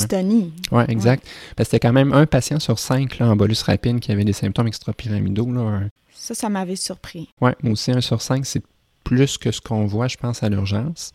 Oui, 0.73 0.83
exact. 0.89 1.27
Parce 1.55 1.69
que 1.69 1.73
c'était 1.73 1.87
quand 1.87 1.93
même 1.93 2.13
un 2.13 2.25
patient 2.25 2.59
sur 2.59 2.79
cinq 2.79 3.19
là, 3.19 3.29
en 3.29 3.37
bolus 3.37 3.63
rapide 3.63 4.01
qui 4.01 4.11
avait 4.11 4.25
des 4.25 4.33
symptômes 4.33 4.69
extrapyramidaux. 4.69 5.53
Là, 5.53 5.83
ça, 6.15 6.35
ça 6.35 6.49
m'avait 6.49 6.77
surpris. 6.77 7.29
Oui, 7.41 7.51
moi 7.63 7.73
aussi, 7.75 7.93
1 7.93 8.01
sur 8.01 8.23
5, 8.23 8.45
c'est 8.47 8.63
plus 9.05 9.39
que 9.39 9.53
ce 9.53 9.61
qu'on 9.61 9.87
voit, 9.87 10.09
je 10.09 10.17
pense, 10.17 10.43
à 10.43 10.49
l'urgence. 10.49 11.13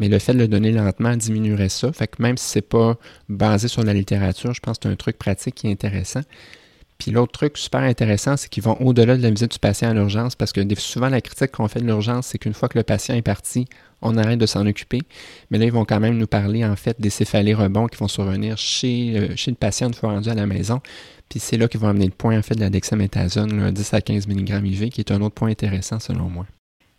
Mais 0.00 0.08
le 0.08 0.18
fait 0.18 0.32
de 0.32 0.38
le 0.38 0.48
donner 0.48 0.72
lentement 0.72 1.14
diminuerait 1.14 1.68
ça. 1.68 1.92
Fait 1.92 2.08
que 2.08 2.20
même 2.22 2.36
si 2.36 2.48
c'est 2.48 2.62
pas 2.62 2.96
basé 3.28 3.68
sur 3.68 3.84
la 3.84 3.92
littérature, 3.92 4.54
je 4.54 4.60
pense 4.60 4.78
que 4.78 4.88
c'est 4.88 4.92
un 4.92 4.96
truc 4.96 5.18
pratique 5.18 5.54
qui 5.56 5.68
est 5.68 5.70
intéressant. 5.70 6.22
Puis 7.00 7.12
l'autre 7.12 7.32
truc 7.32 7.56
super 7.56 7.80
intéressant, 7.80 8.36
c'est 8.36 8.50
qu'ils 8.50 8.62
vont 8.62 8.76
au-delà 8.78 9.16
de 9.16 9.22
la 9.22 9.30
visite 9.30 9.52
du 9.52 9.58
patient 9.58 9.88
à 9.88 9.94
l'urgence 9.94 10.36
parce 10.36 10.52
que 10.52 10.60
souvent 10.78 11.08
la 11.08 11.22
critique 11.22 11.50
qu'on 11.50 11.66
fait 11.66 11.80
de 11.80 11.86
l'urgence, 11.86 12.26
c'est 12.26 12.38
qu'une 12.38 12.52
fois 12.52 12.68
que 12.68 12.76
le 12.76 12.84
patient 12.84 13.14
est 13.14 13.22
parti, 13.22 13.66
on 14.02 14.18
arrête 14.18 14.38
de 14.38 14.44
s'en 14.44 14.66
occuper. 14.66 15.00
Mais 15.50 15.56
là, 15.56 15.64
ils 15.64 15.72
vont 15.72 15.86
quand 15.86 15.98
même 15.98 16.18
nous 16.18 16.26
parler 16.26 16.62
en 16.62 16.76
fait 16.76 17.00
des 17.00 17.08
céphalées 17.08 17.54
rebonds 17.54 17.86
qui 17.86 17.96
vont 17.96 18.06
survenir 18.06 18.58
chez, 18.58 19.14
euh, 19.16 19.34
chez 19.34 19.50
le 19.50 19.56
patient 19.56 19.88
une 19.88 19.94
fois 19.94 20.10
rendu 20.10 20.28
à 20.28 20.34
la 20.34 20.46
maison. 20.46 20.82
Puis 21.30 21.40
c'est 21.40 21.56
là 21.56 21.68
qu'ils 21.68 21.80
vont 21.80 21.88
amener 21.88 22.04
le 22.04 22.12
point 22.12 22.38
en 22.38 22.42
fait 22.42 22.54
de 22.54 22.60
la 22.60 22.68
dexaméthasone, 22.68 23.70
10 23.70 23.94
à 23.94 24.02
15 24.02 24.28
mg 24.28 24.62
IV, 24.62 24.90
qui 24.90 25.00
est 25.00 25.10
un 25.10 25.22
autre 25.22 25.34
point 25.34 25.48
intéressant 25.48 26.00
selon 26.00 26.28
moi. 26.28 26.44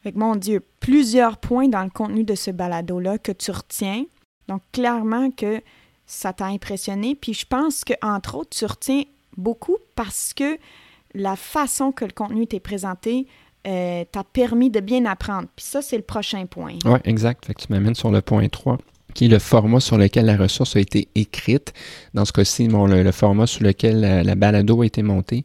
Que 0.04 0.10
mon 0.16 0.36
Dieu, 0.36 0.66
plusieurs 0.80 1.38
points 1.38 1.68
dans 1.68 1.84
le 1.84 1.92
contenu 1.92 2.24
de 2.24 2.34
ce 2.34 2.50
balado-là 2.50 3.20
que 3.20 3.32
tu 3.32 3.52
retiens. 3.52 4.06
Donc 4.48 4.64
clairement 4.72 5.30
que 5.30 5.62
ça 6.08 6.34
t'a 6.34 6.48
impressionné. 6.48 7.14
Puis 7.14 7.36
je 7.36 7.46
pense 7.46 7.84
qu'entre 7.84 8.36
autres, 8.36 8.58
tu 8.58 8.66
retiens 8.66 9.04
beaucoup 9.38 9.78
parce 9.96 10.34
que 10.34 10.58
la 11.14 11.36
façon 11.36 11.92
que 11.92 12.06
le 12.06 12.12
contenu 12.12 12.48
t'est 12.48 12.60
présenté 12.60 13.28
euh, 13.68 14.04
t'a 14.12 14.24
permis 14.24 14.70
de 14.70 14.80
bien 14.80 15.06
apprendre. 15.06 15.48
Puis 15.56 15.66
ça, 15.66 15.82
c'est 15.82 15.98
le 15.98 16.04
prochain 16.04 16.46
point. 16.46 16.76
Oui, 16.86 17.00
exact. 17.04 17.52
Tu 17.58 17.68
m'amènes 17.70 17.96
sur 17.96 18.12
le 18.12 18.22
point 18.22 18.48
3 18.48 18.78
qui 19.14 19.26
est 19.26 19.28
le 19.28 19.40
format 19.40 19.82
sur 19.82 19.98
lequel 19.98 20.26
la 20.26 20.38
ressource 20.38 20.76
a 20.78 20.80
été 20.80 21.10
écrite. 21.16 21.74
Dans 22.14 22.24
ce 22.24 22.32
cas-ci, 22.32 22.68
le, 22.68 23.12
format 23.12 23.46
sur 23.46 23.64
lequel 23.64 24.00
la 24.00 24.36
balado 24.36 24.82
a 24.82 24.86
été 24.86 25.04
montée. 25.04 25.44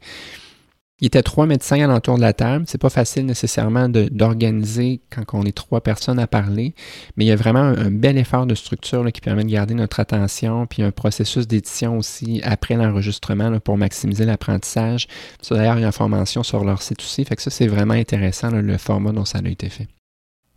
Il 0.98 1.08
était 1.08 1.22
trois 1.22 1.44
médecins 1.44 1.84
alentour 1.84 2.16
de 2.16 2.22
la 2.22 2.32
table. 2.32 2.64
C'est 2.66 2.80
pas 2.80 2.88
facile 2.88 3.26
nécessairement 3.26 3.90
d'organiser 3.90 5.02
quand 5.10 5.24
on 5.34 5.42
est 5.42 5.54
trois 5.54 5.82
personnes 5.82 6.18
à 6.18 6.26
parler, 6.26 6.74
mais 7.16 7.26
il 7.26 7.28
y 7.28 7.32
a 7.32 7.36
vraiment 7.36 7.60
un, 7.60 7.90
bel 7.90 8.16
effort 8.16 8.46
de 8.46 8.54
structure 8.54 9.04
qui 9.12 9.20
permet 9.20 9.44
de 9.44 9.50
garder 9.50 9.74
notre 9.74 10.00
attention, 10.00 10.66
puis 10.66 10.82
un 10.82 10.92
processus 10.92 11.46
d'édition 11.46 11.98
aussi 11.98 12.40
après 12.44 12.76
l'enregistrement 12.76 13.60
pour 13.60 13.76
maximiser 13.76 14.24
l'apprentissage. 14.24 15.06
D'ailleurs, 15.50 15.76
il 15.76 15.80
y 15.80 15.84
a 15.84 15.86
une 15.86 15.88
information 15.88 16.42
sur 16.42 16.64
leur 16.64 16.80
site 16.80 17.00
aussi, 17.00 17.26
fait 17.26 17.36
que 17.36 17.42
ça 17.42 17.50
c'est 17.50 17.66
vraiment 17.66 17.94
intéressant 17.94 18.50
le 18.50 18.78
format 18.78 19.12
dont 19.12 19.26
ça 19.26 19.38
a 19.44 19.48
été 19.48 19.68
fait. 19.68 19.88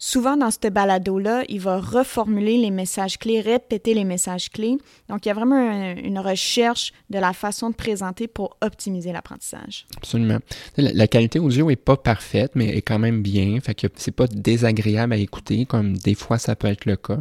Souvent, 0.01 0.37
dans 0.37 0.49
ce 0.49 0.69
balado-là, 0.69 1.43
il 1.49 1.59
va 1.59 1.79
reformuler 1.79 2.57
les 2.57 2.71
messages 2.71 3.19
clés, 3.19 3.41
répéter 3.41 3.93
les 3.93 4.05
messages 4.05 4.49
clés. 4.49 4.77
Donc, 5.09 5.25
il 5.25 5.27
y 5.27 5.31
a 5.31 5.33
vraiment 5.33 5.93
une 5.93 6.19
recherche 6.19 6.93
de 7.09 7.19
la 7.19 7.33
façon 7.33 7.69
de 7.69 7.75
présenter 7.75 8.27
pour 8.27 8.55
optimiser 8.61 9.11
l'apprentissage. 9.11 9.85
Absolument. 9.97 10.39
La, 10.77 11.07
qualité 11.07 11.37
audio 11.37 11.67
n'est 11.67 11.75
pas 11.75 11.97
parfaite, 11.97 12.51
mais 12.55 12.69
est 12.69 12.81
quand 12.81 12.97
même 12.97 13.21
bien. 13.21 13.59
Fait 13.59 13.75
que 13.75 13.87
c'est 13.95 14.15
pas 14.15 14.27
désagréable 14.27 15.11
à 15.11 15.17
écouter, 15.17 15.65
comme 15.65 15.97
des 15.97 16.15
fois 16.15 16.37
ça 16.37 16.55
peut 16.55 16.67
être 16.67 16.85
le 16.85 16.95
cas. 16.95 17.19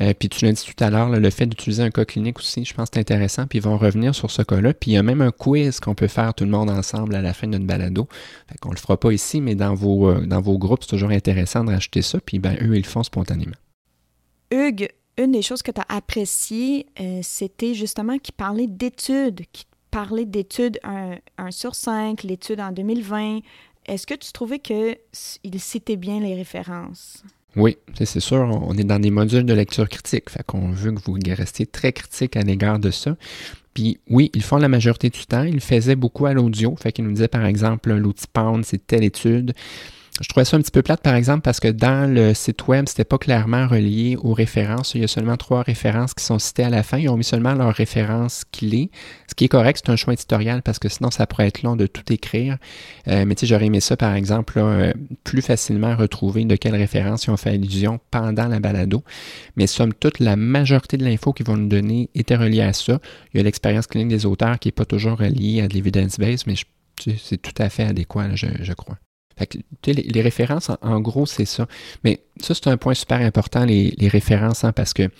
Euh, 0.00 0.12
puis 0.18 0.28
tu 0.28 0.44
l'as 0.44 0.52
dit 0.52 0.64
tout 0.64 0.82
à 0.82 0.90
l'heure, 0.90 1.08
le 1.08 1.30
fait 1.30 1.46
d'utiliser 1.46 1.82
un 1.82 1.90
cas 1.90 2.04
clinique 2.04 2.38
aussi, 2.38 2.64
je 2.64 2.74
pense 2.74 2.90
que 2.90 2.94
c'est 2.94 3.00
intéressant. 3.00 3.46
Puis 3.46 3.58
ils 3.58 3.62
vont 3.62 3.78
revenir 3.78 4.14
sur 4.14 4.30
ce 4.30 4.42
cas-là. 4.42 4.74
Puis 4.74 4.92
il 4.92 4.94
y 4.94 4.96
a 4.96 5.02
même 5.02 5.20
un 5.20 5.30
quiz 5.30 5.80
qu'on 5.80 5.94
peut 5.94 6.08
faire 6.08 6.34
tout 6.34 6.44
le 6.44 6.50
monde 6.50 6.70
ensemble 6.70 7.14
à 7.14 7.22
la 7.22 7.32
fin 7.32 7.46
d'une 7.46 7.66
balado. 7.66 8.08
Fait 8.48 8.58
qu'on 8.58 8.70
le 8.70 8.76
fera 8.76 8.98
pas 8.98 9.12
ici, 9.12 9.40
mais 9.40 9.54
dans 9.54 9.74
vos, 9.74 10.08
euh, 10.10 10.26
dans 10.26 10.40
vos 10.40 10.58
groupes, 10.58 10.82
c'est 10.82 10.90
toujours 10.90 11.10
intéressant 11.10 11.64
de 11.64 11.70
rajouter 11.70 12.02
ça. 12.02 12.18
Puis 12.20 12.38
ben, 12.38 12.56
eux, 12.60 12.76
ils 12.76 12.82
le 12.82 12.88
font 12.88 13.02
spontanément. 13.02 13.56
Hugues, 14.50 14.88
une 15.16 15.32
des 15.32 15.42
choses 15.42 15.62
que 15.62 15.70
tu 15.70 15.80
as 15.80 15.94
appréciées, 15.94 16.86
euh, 17.00 17.20
c'était 17.22 17.74
justement 17.74 18.18
qu'il 18.18 18.34
parlait 18.34 18.66
d'études, 18.66 19.42
qu'il 19.52 19.66
parlait 19.90 20.26
d'études 20.26 20.80
1, 20.82 21.50
sur 21.50 21.74
5, 21.74 22.24
l'étude 22.24 22.60
en 22.60 22.72
2020. 22.72 23.40
Est-ce 23.86 24.06
que 24.06 24.14
tu 24.14 24.32
trouvais 24.32 24.58
qu'il 24.58 24.96
citait 25.58 25.96
bien 25.96 26.18
les 26.20 26.34
références? 26.34 27.22
Oui, 27.56 27.76
c'est 27.94 28.20
sûr, 28.20 28.38
on 28.38 28.76
est 28.76 28.84
dans 28.84 28.98
des 28.98 29.10
modules 29.10 29.44
de 29.44 29.54
lecture 29.54 29.88
critique, 29.88 30.28
fait 30.28 30.42
qu'on 30.44 30.70
veut 30.70 30.92
que 30.92 31.00
vous 31.04 31.16
restiez 31.36 31.66
très 31.66 31.92
critique 31.92 32.36
à 32.36 32.42
l'égard 32.42 32.78
de 32.78 32.90
ça. 32.90 33.16
Puis 33.74 33.98
oui, 34.08 34.30
ils 34.34 34.42
font 34.42 34.56
la 34.56 34.68
majorité 34.68 35.10
du 35.10 35.26
temps. 35.26 35.42
Ils 35.42 35.60
faisaient 35.60 35.96
beaucoup 35.96 36.26
à 36.26 36.32
l'audio. 36.32 36.76
Fait 36.80 36.92
qu'ils 36.92 37.04
nous 37.04 37.12
disaient, 37.12 37.28
par 37.28 37.44
exemple, 37.44 37.92
l'outil 37.92 38.26
Pound, 38.32 38.64
c'est 38.64 38.86
telle 38.86 39.02
étude. 39.02 39.52
Je 40.20 40.28
trouvais 40.28 40.44
ça 40.44 40.56
un 40.56 40.60
petit 40.60 40.70
peu 40.70 40.82
plate, 40.82 41.02
par 41.02 41.16
exemple, 41.16 41.40
parce 41.40 41.58
que 41.58 41.66
dans 41.66 42.08
le 42.08 42.34
site 42.34 42.68
web, 42.68 42.84
c'était 42.86 43.02
pas 43.02 43.18
clairement 43.18 43.66
relié 43.66 44.16
aux 44.22 44.32
références. 44.32 44.94
Il 44.94 45.00
y 45.00 45.04
a 45.04 45.08
seulement 45.08 45.36
trois 45.36 45.62
références 45.62 46.14
qui 46.14 46.22
sont 46.22 46.38
citées 46.38 46.62
à 46.62 46.70
la 46.70 46.84
fin. 46.84 46.98
Ils 46.98 47.08
ont 47.08 47.16
mis 47.16 47.24
seulement 47.24 47.52
leurs 47.54 47.74
références 47.74 48.44
clés. 48.52 48.92
Ce 49.28 49.34
qui 49.34 49.46
est 49.46 49.48
correct, 49.48 49.82
c'est 49.84 49.90
un 49.90 49.96
choix 49.96 50.12
éditorial 50.12 50.62
parce 50.62 50.78
que 50.78 50.88
sinon, 50.88 51.10
ça 51.10 51.26
pourrait 51.26 51.48
être 51.48 51.64
long 51.64 51.74
de 51.74 51.88
tout 51.88 52.12
écrire. 52.12 52.58
Euh, 53.08 53.24
mais 53.26 53.34
tu 53.34 53.44
j'aurais 53.44 53.66
aimé 53.66 53.80
ça, 53.80 53.96
par 53.96 54.14
exemple, 54.14 54.54
euh, 54.58 54.92
plus 55.24 55.42
facilement 55.42 55.96
retrouver 55.96 56.44
de 56.44 56.54
quelles 56.54 56.76
références 56.76 57.24
ils 57.24 57.30
ont 57.30 57.36
fait 57.36 57.50
allusion 57.50 57.98
pendant 58.12 58.46
la 58.46 58.60
balado. 58.60 59.02
Mais 59.56 59.66
somme 59.66 59.92
toute, 59.92 60.20
la 60.20 60.36
majorité 60.36 60.96
de 60.96 61.04
l'info 61.04 61.32
qu'ils 61.32 61.46
vont 61.46 61.56
nous 61.56 61.68
donner 61.68 62.08
était 62.14 62.36
reliée 62.36 62.62
à 62.62 62.72
ça. 62.72 63.00
Il 63.32 63.38
y 63.38 63.40
a 63.40 63.42
l'expérience 63.42 63.88
clinique 63.88 64.10
des 64.10 64.26
auteurs 64.26 64.60
qui 64.60 64.68
n'est 64.68 64.72
pas 64.72 64.84
toujours 64.84 65.18
reliée 65.18 65.60
à 65.60 65.66
de 65.66 65.74
l'evidence-base, 65.74 66.46
mais 66.46 66.54
c'est 67.18 67.42
tout 67.42 67.60
à 67.60 67.68
fait 67.68 67.82
adéquat, 67.82 68.36
je 68.36 68.72
crois. 68.74 68.96
Fait 69.36 69.58
les, 69.86 70.22
références, 70.22 70.70
en, 70.80 71.00
gros, 71.00 71.26
c'est 71.26 71.44
ça. 71.44 71.66
Mais 72.04 72.20
ça, 72.40 72.54
c'est 72.54 72.68
un 72.68 72.76
point 72.76 72.94
super 72.94 73.20
important, 73.20 73.64
les, 73.64 74.08
références, 74.08 74.64
hein, 74.64 74.72
parce 74.72 74.92
que 74.92 75.10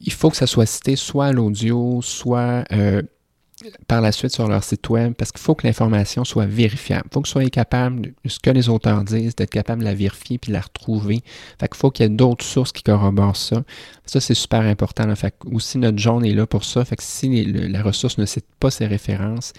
il 0.00 0.12
faut 0.12 0.30
que 0.30 0.36
ça 0.36 0.46
soit 0.46 0.66
cité 0.66 0.96
soit 0.96 1.26
à 1.26 1.32
l'audio, 1.32 2.00
soit 2.02 2.64
euh, 2.72 3.02
par 3.86 4.00
la 4.00 4.12
suite 4.12 4.32
sur 4.32 4.48
leur 4.48 4.62
site 4.64 4.88
web, 4.88 5.14
parce 5.14 5.32
qu'il 5.32 5.40
faut 5.40 5.54
que 5.54 5.66
l'information 5.66 6.24
soit 6.24 6.46
vérifiable. 6.46 7.04
Il 7.10 7.14
faut 7.14 7.22
que 7.22 7.28
soyez 7.28 7.50
capable, 7.50 8.00
de, 8.02 8.14
ce 8.26 8.38
que 8.38 8.50
les 8.50 8.68
auteurs 8.68 9.04
disent, 9.04 9.36
d'être 9.36 9.50
capable 9.50 9.80
de 9.80 9.86
la 9.86 9.94
vérifier 9.94 10.38
puis 10.38 10.50
de 10.50 10.54
la 10.54 10.60
retrouver. 10.60 11.22
Fait 11.58 11.68
qu'il 11.68 11.76
faut 11.76 11.90
qu'il 11.90 12.04
y 12.04 12.06
ait 12.06 12.14
d'autres 12.14 12.44
sources 12.44 12.72
qui 12.72 12.82
corroborent 12.82 13.36
ça. 13.36 13.62
Ça, 14.06 14.20
c'est 14.20 14.34
super 14.34 14.60
important. 14.60 15.12
Que 15.14 15.48
aussi, 15.52 15.78
notre 15.78 15.98
jaune 15.98 16.24
est 16.24 16.34
là 16.34 16.46
pour 16.46 16.64
ça. 16.64 16.84
Fait 16.84 16.96
que 16.96 17.02
si 17.02 17.44
la 17.44 17.82
ressource 17.82 18.18
ne 18.18 18.26
cite 18.26 18.46
pas 18.58 18.70
ses 18.70 18.86
références, 18.86 19.52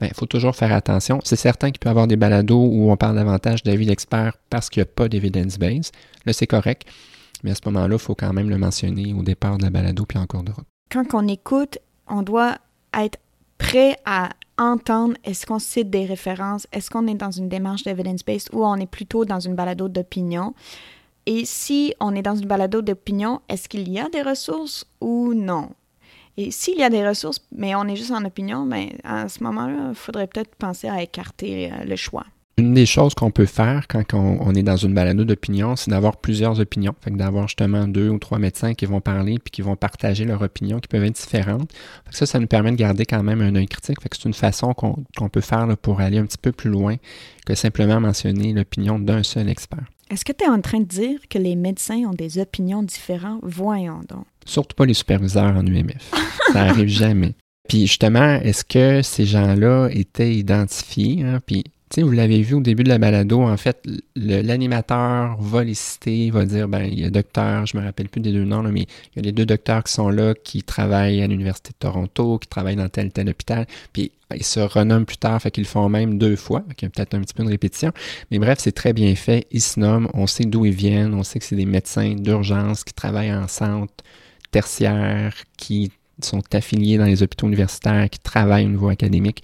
il 0.00 0.06
ben, 0.06 0.14
faut 0.14 0.26
toujours 0.26 0.54
faire 0.54 0.72
attention. 0.72 1.20
C'est 1.24 1.36
certain 1.36 1.70
qu'il 1.70 1.80
peut 1.80 1.88
y 1.88 1.90
avoir 1.90 2.06
des 2.06 2.16
balados 2.16 2.68
où 2.70 2.90
on 2.90 2.96
parle 2.96 3.16
davantage 3.16 3.64
d'avis 3.64 3.86
d'experts 3.86 4.36
parce 4.48 4.70
qu'il 4.70 4.80
n'y 4.80 4.88
a 4.88 4.92
pas 4.92 5.08
d'evidence 5.08 5.58
base. 5.58 5.90
Là, 6.24 6.32
c'est 6.32 6.46
correct. 6.46 6.86
Mais 7.42 7.50
à 7.50 7.54
ce 7.54 7.60
moment-là, 7.66 7.96
il 7.96 7.98
faut 7.98 8.14
quand 8.14 8.32
même 8.32 8.48
le 8.48 8.58
mentionner 8.58 9.12
au 9.12 9.22
départ 9.22 9.58
de 9.58 9.64
la 9.64 9.70
balado 9.70 10.04
puis 10.06 10.18
en 10.18 10.26
cours 10.26 10.44
de 10.44 10.52
route. 10.52 10.66
Quand 10.90 11.14
on 11.14 11.26
écoute, 11.26 11.78
on 12.06 12.22
doit 12.22 12.58
être 12.96 13.18
prêt 13.58 13.96
à 14.04 14.30
entendre 14.56 15.14
est-ce 15.24 15.46
qu'on 15.46 15.58
cite 15.58 15.90
des 15.90 16.04
références, 16.04 16.66
est-ce 16.72 16.90
qu'on 16.90 17.06
est 17.06 17.14
dans 17.14 17.30
une 17.30 17.48
démarche 17.48 17.82
d'evidence-based 17.82 18.50
ou 18.52 18.64
on 18.64 18.76
est 18.76 18.86
plutôt 18.86 19.24
dans 19.24 19.40
une 19.40 19.54
balado 19.54 19.88
d'opinion. 19.88 20.54
Et 21.26 21.44
si 21.44 21.94
on 22.00 22.14
est 22.14 22.22
dans 22.22 22.36
une 22.36 22.46
balado 22.46 22.82
d'opinion, 22.82 23.40
est-ce 23.48 23.68
qu'il 23.68 23.88
y 23.88 23.98
a 23.98 24.08
des 24.08 24.22
ressources 24.22 24.86
ou 25.00 25.34
non? 25.34 25.70
Et 26.40 26.52
s'il 26.52 26.78
y 26.78 26.84
a 26.84 26.88
des 26.88 27.06
ressources, 27.06 27.40
mais 27.50 27.74
on 27.74 27.88
est 27.88 27.96
juste 27.96 28.12
en 28.12 28.24
opinion, 28.24 28.64
mais 28.64 28.92
à 29.02 29.28
ce 29.28 29.42
moment-là, 29.42 29.88
il 29.88 29.94
faudrait 29.96 30.28
peut-être 30.28 30.54
penser 30.54 30.88
à 30.88 31.02
écarter 31.02 31.72
euh, 31.72 31.84
le 31.84 31.96
choix. 31.96 32.24
Une 32.58 32.74
des 32.74 32.86
choses 32.86 33.14
qu'on 33.14 33.32
peut 33.32 33.44
faire 33.44 33.88
quand 33.88 34.14
on, 34.14 34.54
est 34.54 34.62
dans 34.62 34.76
une 34.76 34.94
balado 34.94 35.24
d'opinion, 35.24 35.74
c'est 35.74 35.90
d'avoir 35.90 36.16
plusieurs 36.16 36.60
opinions. 36.60 36.94
Fait 37.00 37.10
que 37.10 37.16
d'avoir 37.16 37.48
justement 37.48 37.88
deux 37.88 38.08
ou 38.08 38.18
trois 38.18 38.38
médecins 38.38 38.74
qui 38.74 38.86
vont 38.86 39.00
parler 39.00 39.38
puis 39.40 39.50
qui 39.50 39.62
vont 39.62 39.74
partager 39.74 40.24
leurs 40.24 40.42
opinions 40.42 40.78
qui 40.78 40.86
peuvent 40.86 41.04
être 41.04 41.20
différentes. 41.20 41.72
Fait 42.04 42.10
que 42.10 42.16
ça, 42.16 42.26
ça 42.26 42.38
nous 42.38 42.46
permet 42.46 42.70
de 42.70 42.76
garder 42.76 43.04
quand 43.04 43.22
même 43.24 43.40
un 43.40 43.56
œil 43.56 43.66
critique. 43.66 44.00
Fait 44.00 44.08
que 44.08 44.16
c'est 44.16 44.28
une 44.28 44.34
façon 44.34 44.74
qu'on 44.74 45.28
peut 45.28 45.40
faire 45.40 45.66
pour 45.76 46.00
aller 46.00 46.18
un 46.18 46.26
petit 46.26 46.38
peu 46.38 46.52
plus 46.52 46.70
loin 46.70 46.96
que 47.46 47.56
simplement 47.56 48.00
mentionner 48.00 48.52
l'opinion 48.52 49.00
d'un 49.00 49.24
seul 49.24 49.48
expert. 49.48 49.84
Est-ce 50.10 50.24
que 50.24 50.32
tu 50.32 50.44
es 50.44 50.48
en 50.48 50.60
train 50.60 50.80
de 50.80 50.84
dire 50.86 51.20
que 51.28 51.38
les 51.38 51.54
médecins 51.54 52.02
ont 52.08 52.14
des 52.14 52.38
opinions 52.38 52.82
différentes? 52.82 53.40
Voyons 53.42 54.00
donc. 54.08 54.24
Surtout 54.46 54.74
pas 54.74 54.86
les 54.86 54.94
superviseurs 54.94 55.56
en 55.56 55.66
UMF. 55.66 56.12
ça 56.52 56.62
arrive 56.62 56.88
jamais. 56.88 57.34
Puis 57.68 57.86
justement, 57.86 58.36
est-ce 58.36 58.64
que 58.64 59.02
ces 59.02 59.26
gens-là 59.26 59.88
étaient 59.90 60.34
identifiés? 60.34 61.22
Hein? 61.22 61.40
Puis 61.44 61.64
sais, 61.94 62.02
vous 62.02 62.12
l'avez 62.12 62.42
vu 62.42 62.54
au 62.54 62.60
début 62.60 62.84
de 62.84 62.88
la 62.88 62.98
balado, 62.98 63.42
en 63.42 63.56
fait, 63.56 63.86
l'animateur 64.16 65.36
va 65.40 65.64
les 65.64 65.74
citer, 65.74 66.30
va 66.30 66.44
dire, 66.44 66.68
ben, 66.68 66.84
il 66.84 67.00
y 67.00 67.04
a 67.04 67.10
docteur, 67.10 67.66
je 67.66 67.76
me 67.76 67.82
rappelle 67.82 68.08
plus 68.08 68.20
des 68.20 68.32
deux 68.32 68.44
noms, 68.44 68.62
mais 68.62 68.82
il 68.82 69.16
y 69.16 69.18
a 69.20 69.22
les 69.22 69.32
deux 69.32 69.46
docteurs 69.46 69.84
qui 69.84 69.92
sont 69.92 70.08
là, 70.08 70.34
qui 70.34 70.62
travaillent 70.62 71.22
à 71.22 71.26
l'Université 71.26 71.70
de 71.70 71.76
Toronto, 71.78 72.38
qui 72.38 72.48
travaillent 72.48 72.76
dans 72.76 72.88
tel 72.88 73.10
tel 73.10 73.28
hôpital, 73.28 73.66
puis 73.92 74.12
ils 74.34 74.44
se 74.44 74.60
renomment 74.60 75.06
plus 75.06 75.16
tard, 75.16 75.40
fait 75.40 75.50
qu'ils 75.50 75.64
le 75.64 75.68
font 75.68 75.88
même 75.88 76.18
deux 76.18 76.36
fois, 76.36 76.64
il 76.68 76.82
y 76.82 76.86
a 76.86 76.90
peut-être 76.90 77.14
un 77.14 77.20
petit 77.20 77.34
peu 77.34 77.44
de 77.44 77.48
répétition. 77.48 77.92
Mais 78.30 78.38
bref, 78.38 78.58
c'est 78.60 78.72
très 78.72 78.92
bien 78.92 79.14
fait, 79.14 79.46
ils 79.50 79.62
se 79.62 79.80
nomment, 79.80 80.08
on 80.14 80.26
sait 80.26 80.44
d'où 80.44 80.66
ils 80.66 80.72
viennent, 80.72 81.14
on 81.14 81.22
sait 81.22 81.38
que 81.38 81.44
c'est 81.44 81.56
des 81.56 81.66
médecins 81.66 82.14
d'urgence 82.14 82.84
qui 82.84 82.92
travaillent 82.92 83.32
en 83.32 83.48
centre 83.48 83.94
tertiaire, 84.50 85.34
qui 85.56 85.90
sont 86.20 86.42
affiliés 86.52 86.98
dans 86.98 87.04
les 87.04 87.22
hôpitaux 87.22 87.46
universitaires, 87.46 88.10
qui 88.10 88.18
travaillent 88.18 88.66
au 88.66 88.70
niveau 88.70 88.88
académique 88.88 89.42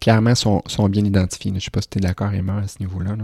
clairement 0.00 0.34
sont, 0.34 0.62
bien 0.88 1.04
identifiés. 1.04 1.50
Je 1.50 1.56
ne 1.56 1.60
sais 1.60 1.70
pas 1.70 1.82
si 1.82 1.88
tu 1.88 1.98
es 1.98 2.00
d'accord, 2.00 2.32
Emma, 2.32 2.58
à 2.58 2.68
ce 2.68 2.78
niveau-là. 2.80 3.16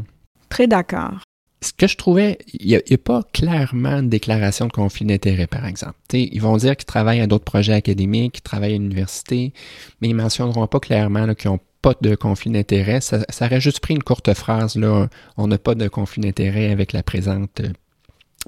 Très 0.49 0.67
d'accord. 0.67 1.21
Ce 1.63 1.73
que 1.75 1.87
je 1.87 1.97
trouvais, 1.97 2.39
il 2.55 2.69
n'y 2.69 2.75
a, 2.75 2.99
pas 2.99 3.23
clairement 3.35 4.03
de 4.03 4.09
déclaration 4.09 4.67
de 4.67 4.73
conflit 4.73 5.05
d'intérêt, 5.05 5.47
par 5.47 5.67
exemple. 5.67 5.95
ils 6.15 6.41
vont 6.41 6.57
dire 6.57 6.75
qu'ils 6.75 6.87
travaillent 6.87 7.21
à 7.21 7.27
d'autres 7.27 7.45
projets 7.45 7.75
académiques, 7.75 8.35
qu'ils 8.35 8.43
travaillent 8.43 8.75
à 8.75 8.79
l'université, 8.79 9.53
mais 10.01 10.09
ils 10.09 10.17
ne 10.17 10.23
mentionneront 10.23 10.67
pas 10.67 10.81
clairement 10.81 11.35
qu'ils 11.35 11.51
n'ont 11.51 11.61
pas 11.83 11.95
de 12.01 12.15
conflit 12.15 12.51
d'intérêt. 12.51 13.03
Ça, 13.03 13.21
aurait 13.43 13.61
juste 13.61 13.81
pris 13.81 13.95
une 13.95 14.03
courte 14.03 14.33
phrase, 14.33 14.77
là, 14.77 15.09
on 15.37 15.49
n'a 15.49 15.59
pas 15.59 15.75
de 15.75 15.87
conflit 15.89 16.23
d'intérêt 16.23 16.71
avec 16.71 16.95
la 16.95 17.03
présente 17.03 17.61
euh, 17.61 17.69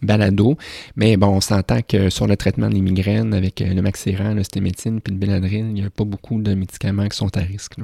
balado. 0.00 0.56
Mais 0.96 1.16
bon, 1.16 1.28
on 1.28 1.40
s'entend 1.40 1.82
que 1.82 2.08
sur 2.08 2.26
le 2.26 2.36
traitement 2.36 2.68
des 2.68 2.80
migraines 2.80 3.34
avec 3.34 3.60
euh, 3.60 3.74
le 3.74 3.82
Maxiran, 3.82 4.34
le 4.34 4.42
stémétine 4.42 5.00
puis 5.00 5.12
le 5.12 5.18
Benadryl, 5.18 5.66
il 5.66 5.74
n'y 5.74 5.84
a 5.84 5.90
pas 5.90 6.04
beaucoup 6.04 6.40
de 6.40 6.54
médicaments 6.54 7.08
qui 7.08 7.16
sont 7.16 7.36
à 7.36 7.40
risque. 7.40 7.76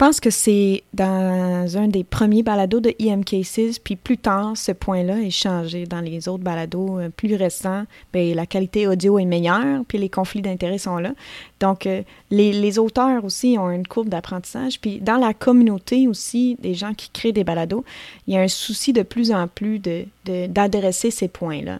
Pense 0.00 0.18
que 0.18 0.30
c'est 0.30 0.82
dans 0.94 1.76
un 1.76 1.86
des 1.86 2.04
premiers 2.04 2.42
balados 2.42 2.80
de 2.80 2.94
EM 2.98 3.22
Cases, 3.22 3.78
puis 3.84 3.96
plus 3.96 4.16
tard, 4.16 4.56
ce 4.56 4.72
point-là 4.72 5.20
est 5.20 5.28
changé 5.28 5.84
dans 5.84 6.00
les 6.00 6.26
autres 6.26 6.42
balados 6.42 6.98
euh, 6.98 7.10
plus 7.10 7.34
récents. 7.34 7.84
Bien, 8.10 8.34
la 8.34 8.46
qualité 8.46 8.86
audio 8.86 9.18
est 9.18 9.26
meilleure, 9.26 9.84
puis 9.86 9.98
les 9.98 10.08
conflits 10.08 10.40
d'intérêts 10.40 10.78
sont 10.78 10.96
là. 10.96 11.12
Donc, 11.60 11.84
euh, 11.84 12.00
les, 12.30 12.78
auteurs 12.78 13.26
aussi 13.26 13.58
ont 13.58 13.70
une 13.70 13.86
courbe 13.86 14.08
d'apprentissage. 14.08 14.80
Puis 14.80 15.00
dans 15.00 15.18
la 15.18 15.34
communauté 15.34 16.08
aussi, 16.08 16.56
des 16.62 16.72
gens 16.72 16.94
qui 16.94 17.10
créent 17.10 17.32
des 17.32 17.44
balados, 17.44 17.84
il 18.26 18.32
y 18.32 18.38
a 18.38 18.40
un 18.40 18.48
souci 18.48 18.94
de 18.94 19.02
plus 19.02 19.32
en 19.32 19.48
plus 19.48 19.82
d'adresser 20.24 21.10
ces 21.10 21.28
points-là. 21.28 21.78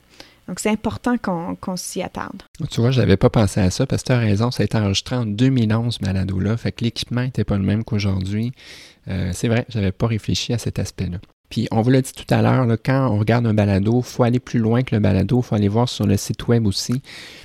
Donc, 0.51 0.59
c'est 0.59 0.71
important 0.71 1.17
qu'on 1.17 1.77
s'y 1.77 2.03
attarde. 2.03 2.43
Tu 2.73 2.81
vois, 2.81 2.91
je 2.91 3.01
n'avais 3.01 3.17
pas 3.17 3.31
pensé 3.31 3.61
à 3.61 3.71
ça 3.71 3.87
parce 3.87 4.03
que 4.03 4.09
tu 4.09 4.13
as 4.13 4.19
raison, 4.19 4.51
ça 4.51 4.65
a 4.65 4.67
été 4.67 4.77
enregistré 4.77 5.15
en 5.15 5.25
2011, 5.25 6.01
Malado-là. 6.01 6.57
Fait 6.57 6.73
que 6.73 6.83
l'équipement 6.83 7.23
n'était 7.23 7.45
pas 7.45 7.57
le 7.57 7.63
même 7.63 7.85
qu'aujourd'hui. 7.85 8.51
Euh, 9.07 9.31
c'est 9.33 9.47
vrai, 9.47 9.65
je 9.69 9.79
n'avais 9.79 9.93
pas 9.93 10.09
réfléchi 10.09 10.53
à 10.53 10.59
cet 10.59 10.81
aspect-là. 10.81 11.19
Puis 11.51 11.67
on 11.73 11.83
vous 11.83 11.91
l'a 11.91 12.01
dit 12.01 12.13
tout 12.13 12.33
à 12.33 12.43
l'heure, 12.43 12.67
quand 12.85 13.11
on 13.11 13.19
regarde 13.19 13.47
un 13.47 13.55
balado, 13.55 13.99
il 13.99 14.05
faut 14.05 14.23
aller 14.23 14.39
plus 14.39 14.61
loin 14.61 14.83
que 14.83 14.95
le 14.95 15.01
balado, 15.01 15.41
il 15.41 15.43
faut 15.43 15.57
aller 15.57 15.69
voir 15.69 15.89
sur 15.89 16.07
le 16.07 16.17
site 16.17 16.47
web 16.49 16.67
aussi. 16.67 17.03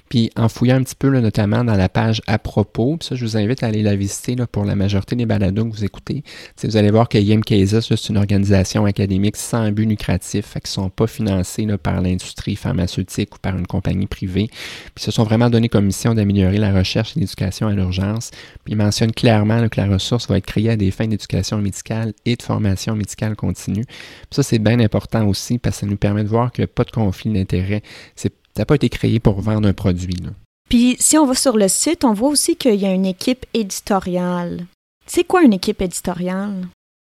Puis 0.09 0.29
en 0.35 0.47
fouillant 0.47 0.75
un 0.75 0.83
petit 0.83 0.95
peu, 0.95 1.09
notamment 1.19 1.63
dans 1.63 1.73
la 1.73 1.89
page 1.89 2.21
à 2.27 2.37
propos, 2.37 2.97
puis 2.97 3.07
ça, 3.07 3.15
je 3.15 3.25
vous 3.25 3.37
invite 3.37 3.63
à 3.63 3.67
aller 3.67 3.81
la 3.81 3.95
visiter 3.95 4.35
pour 4.51 4.63
la 4.63 4.75
majorité 4.75 5.15
des 5.15 5.25
balados 5.25 5.65
que 5.65 5.75
vous 5.75 5.83
écoutez. 5.83 6.23
vous 6.63 6.77
allez 6.77 6.91
voir 6.91 7.09
que 7.09 7.17
YMKZ, 7.17 7.79
c'est 7.81 8.09
une 8.09 8.17
organisation 8.17 8.85
académique 8.85 9.35
sans 9.35 9.71
but 9.71 9.85
lucratif, 9.85 10.53
qu'ils 10.53 10.61
ne 10.63 10.67
sont 10.67 10.89
pas 10.89 11.07
financés 11.07 11.65
par 11.81 12.01
l'industrie 12.01 12.55
pharmaceutique 12.55 13.35
ou 13.35 13.39
par 13.39 13.57
une 13.57 13.65
compagnie 13.65 14.05
privée. 14.05 14.49
Puis 14.93 15.03
se 15.03 15.11
sont 15.11 15.23
vraiment 15.23 15.49
donné 15.49 15.69
comme 15.69 15.85
mission 15.85 16.13
d'améliorer 16.13 16.57
la 16.57 16.71
recherche 16.71 17.17
et 17.17 17.19
l'éducation 17.19 17.67
à 17.67 17.73
l'urgence. 17.73 18.29
Puis 18.63 18.73
ils 18.73 18.77
mentionnent 18.77 19.11
clairement 19.11 19.67
que 19.69 19.81
la 19.81 19.87
ressource 19.87 20.27
va 20.27 20.37
être 20.37 20.45
créée 20.45 20.69
à 20.69 20.75
des 20.75 20.91
fins 20.91 21.07
d'éducation 21.07 21.57
médicale 21.57 22.13
et 22.25 22.35
de 22.35 22.43
formation 22.43 22.95
médicale 22.95 23.35
continue. 23.35 23.85
Ça, 24.31 24.43
c'est 24.43 24.59
bien 24.59 24.79
important 24.79 25.27
aussi 25.27 25.57
parce 25.57 25.77
que 25.77 25.79
ça 25.81 25.85
nous 25.87 25.97
permet 25.97 26.23
de 26.23 26.29
voir 26.29 26.51
qu'il 26.51 26.63
n'y 26.63 26.69
a 26.69 26.73
pas 26.73 26.83
de 26.83 26.91
conflit 26.91 27.31
d'intérêt. 27.31 27.81
Ça 28.15 28.29
n'a 28.57 28.65
pas 28.65 28.75
été 28.75 28.89
créé 28.89 29.19
pour 29.19 29.39
vendre 29.41 29.67
un 29.67 29.73
produit. 29.73 30.17
Puis 30.69 30.95
si 30.99 31.17
on 31.17 31.25
va 31.25 31.35
sur 31.35 31.57
le 31.57 31.67
site, 31.67 32.03
on 32.03 32.13
voit 32.13 32.29
aussi 32.29 32.55
qu'il 32.55 32.75
y 32.75 32.85
a 32.85 32.93
une 32.93 33.05
équipe 33.05 33.45
éditoriale. 33.53 34.65
C'est 35.05 35.23
quoi 35.23 35.43
une 35.43 35.53
équipe 35.53 35.81
éditoriale? 35.81 36.67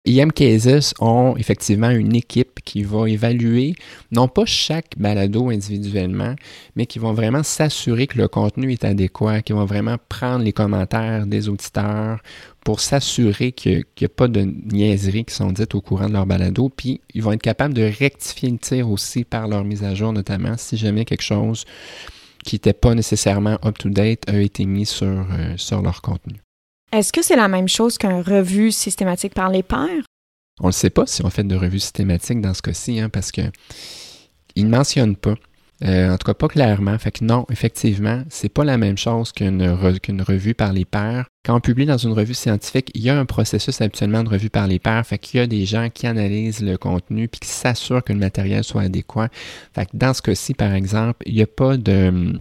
IM 0.04 0.32
Cases 0.32 0.94
ont 0.98 1.36
effectivement 1.36 1.90
une 1.90 2.16
équipe 2.16 2.58
qui 2.64 2.82
va 2.82 3.08
évaluer, 3.08 3.76
non 4.10 4.26
pas 4.26 4.44
chaque 4.46 4.98
balado 4.98 5.48
individuellement, 5.48 6.34
mais 6.74 6.86
qui 6.86 6.98
vont 6.98 7.12
vraiment 7.12 7.44
s'assurer 7.44 8.08
que 8.08 8.18
le 8.18 8.26
contenu 8.26 8.72
est 8.72 8.84
adéquat, 8.84 9.42
qui 9.42 9.52
vont 9.52 9.64
vraiment 9.64 9.98
prendre 10.08 10.42
les 10.42 10.52
commentaires 10.52 11.26
des 11.26 11.48
auditeurs 11.48 12.20
pour 12.64 12.80
s'assurer 12.80 13.52
qu'il 13.52 13.84
n'y 14.00 14.04
a 14.04 14.08
pas 14.08 14.28
de 14.28 14.40
niaiseries 14.42 15.24
qui 15.24 15.34
sont 15.34 15.50
dites 15.50 15.74
au 15.74 15.80
courant 15.80 16.08
de 16.08 16.12
leur 16.12 16.26
balado, 16.26 16.68
puis 16.68 17.00
ils 17.12 17.22
vont 17.22 17.32
être 17.32 17.42
capables 17.42 17.74
de 17.74 17.82
rectifier 17.82 18.50
le 18.50 18.58
tir 18.58 18.90
aussi 18.90 19.24
par 19.24 19.48
leur 19.48 19.64
mise 19.64 19.82
à 19.84 19.94
jour, 19.94 20.12
notamment 20.12 20.56
si 20.56 20.76
jamais 20.76 21.04
quelque 21.04 21.22
chose 21.22 21.64
qui 22.44 22.56
n'était 22.56 22.72
pas 22.72 22.94
nécessairement 22.94 23.58
up-to-date 23.64 24.28
a 24.28 24.40
été 24.40 24.64
mis 24.66 24.86
sur, 24.86 25.06
euh, 25.06 25.56
sur 25.56 25.82
leur 25.82 26.02
contenu. 26.02 26.40
Est-ce 26.92 27.12
que 27.12 27.22
c'est 27.22 27.36
la 27.36 27.48
même 27.48 27.68
chose 27.68 27.98
qu'un 27.98 28.20
revue 28.20 28.70
systématique 28.70 29.34
par 29.34 29.48
les 29.50 29.62
pairs? 29.62 30.04
On 30.60 30.66
ne 30.66 30.72
sait 30.72 30.90
pas 30.90 31.06
si 31.06 31.24
on 31.24 31.30
fait 31.30 31.44
de 31.44 31.56
revue 31.56 31.78
systématique 31.78 32.40
dans 32.40 32.52
ce 32.52 32.62
cas-ci, 32.62 33.00
hein, 33.00 33.08
parce 33.08 33.32
que 33.32 33.42
ne 34.56 34.68
mentionnent 34.68 35.16
pas. 35.16 35.34
Euh, 35.84 36.10
en 36.12 36.16
tout 36.16 36.26
cas, 36.26 36.34
pas 36.34 36.48
clairement. 36.48 36.96
Fait 36.98 37.10
que 37.10 37.24
non, 37.24 37.44
effectivement, 37.50 38.22
c'est 38.28 38.48
pas 38.48 38.64
la 38.64 38.78
même 38.78 38.96
chose 38.96 39.32
qu'une, 39.32 39.62
revue 40.20 40.54
par 40.54 40.72
les 40.72 40.84
pairs. 40.84 41.26
Quand 41.44 41.56
on 41.56 41.60
publie 41.60 41.86
dans 41.86 41.96
une 41.98 42.12
revue 42.12 42.34
scientifique, 42.34 42.90
il 42.94 43.02
y 43.02 43.10
a 43.10 43.18
un 43.18 43.24
processus 43.24 43.80
habituellement 43.80 44.22
de 44.22 44.28
revue 44.28 44.50
par 44.50 44.68
les 44.68 44.78
pairs. 44.78 45.04
Fait 45.04 45.18
qu'il 45.18 45.40
y 45.40 45.42
a 45.42 45.46
des 45.46 45.66
gens 45.66 45.88
qui 45.92 46.06
analysent 46.06 46.62
le 46.62 46.76
contenu 46.76 47.26
puis 47.26 47.40
qui 47.40 47.48
s'assurent 47.48 48.04
que 48.04 48.12
le 48.12 48.20
matériel 48.20 48.62
soit 48.62 48.82
adéquat. 48.82 49.28
Fait 49.74 49.86
que 49.86 49.90
dans 49.94 50.14
ce 50.14 50.22
cas-ci, 50.22 50.54
par 50.54 50.72
exemple, 50.72 51.22
il 51.26 51.34
n'y 51.34 51.42
a 51.42 51.46
pas 51.46 51.76
de, 51.76 52.32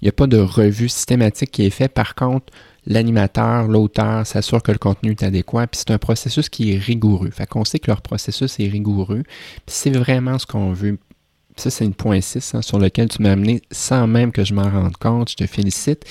il 0.00 0.04
n'y 0.04 0.08
a 0.08 0.12
pas 0.12 0.26
de 0.26 0.38
revue 0.38 0.88
systématique 0.88 1.50
qui 1.50 1.64
est 1.64 1.70
faite. 1.70 1.92
Par 1.92 2.14
contre, 2.14 2.52
l'animateur, 2.86 3.68
l'auteur 3.68 4.26
s'assure 4.26 4.62
que 4.62 4.72
le 4.72 4.78
contenu 4.78 5.12
est 5.12 5.22
adéquat, 5.22 5.66
puis 5.66 5.78
c'est 5.78 5.92
un 5.92 5.98
processus 5.98 6.48
qui 6.48 6.72
est 6.72 6.78
rigoureux. 6.78 7.30
Fait 7.30 7.46
qu'on 7.46 7.64
sait 7.64 7.78
que 7.78 7.90
leur 7.90 8.02
processus 8.02 8.58
est 8.58 8.68
rigoureux, 8.68 9.22
puis 9.22 9.62
c'est 9.66 9.90
vraiment 9.90 10.38
ce 10.38 10.46
qu'on 10.46 10.72
veut. 10.72 10.98
Ça, 11.56 11.70
c'est 11.70 11.84
une 11.84 11.94
point 11.94 12.20
6 12.20 12.54
hein, 12.54 12.62
sur 12.62 12.78
lequel 12.78 13.08
tu 13.08 13.22
m'as 13.22 13.32
amené 13.32 13.62
sans 13.70 14.06
même 14.06 14.32
que 14.32 14.44
je 14.44 14.54
m'en 14.54 14.70
rende 14.70 14.96
compte. 14.96 15.30
Je 15.30 15.36
te 15.36 15.46
félicite. 15.46 16.04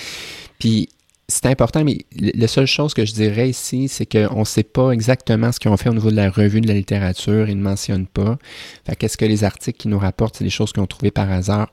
Puis 0.59 0.89
c'est 1.27 1.47
important, 1.47 1.83
mais 1.83 1.99
la 2.15 2.47
seule 2.47 2.67
chose 2.67 2.93
que 2.93 3.05
je 3.05 3.13
dirais 3.13 3.49
ici, 3.49 3.87
c'est 3.87 4.05
qu'on 4.05 4.39
ne 4.41 4.45
sait 4.45 4.63
pas 4.63 4.91
exactement 4.91 5.51
ce 5.51 5.59
qu'ils 5.59 5.71
ont 5.71 5.77
fait 5.77 5.89
au 5.89 5.93
niveau 5.93 6.11
de 6.11 6.15
la 6.15 6.29
revue 6.29 6.61
de 6.61 6.67
la 6.67 6.73
littérature. 6.73 7.49
Ils 7.49 7.57
ne 7.57 7.63
mentionnent 7.63 8.07
pas. 8.07 8.37
Fait 8.85 8.95
qu'est-ce 8.95 9.17
que 9.17 9.25
les 9.25 9.43
articles 9.43 9.79
qui 9.79 9.87
nous 9.87 9.99
rapportent, 9.99 10.37
c'est 10.37 10.43
des 10.43 10.49
choses 10.49 10.73
qu'ils 10.73 10.83
ont 10.83 10.87
trouvées 10.87 11.11
par 11.11 11.31
hasard? 11.31 11.71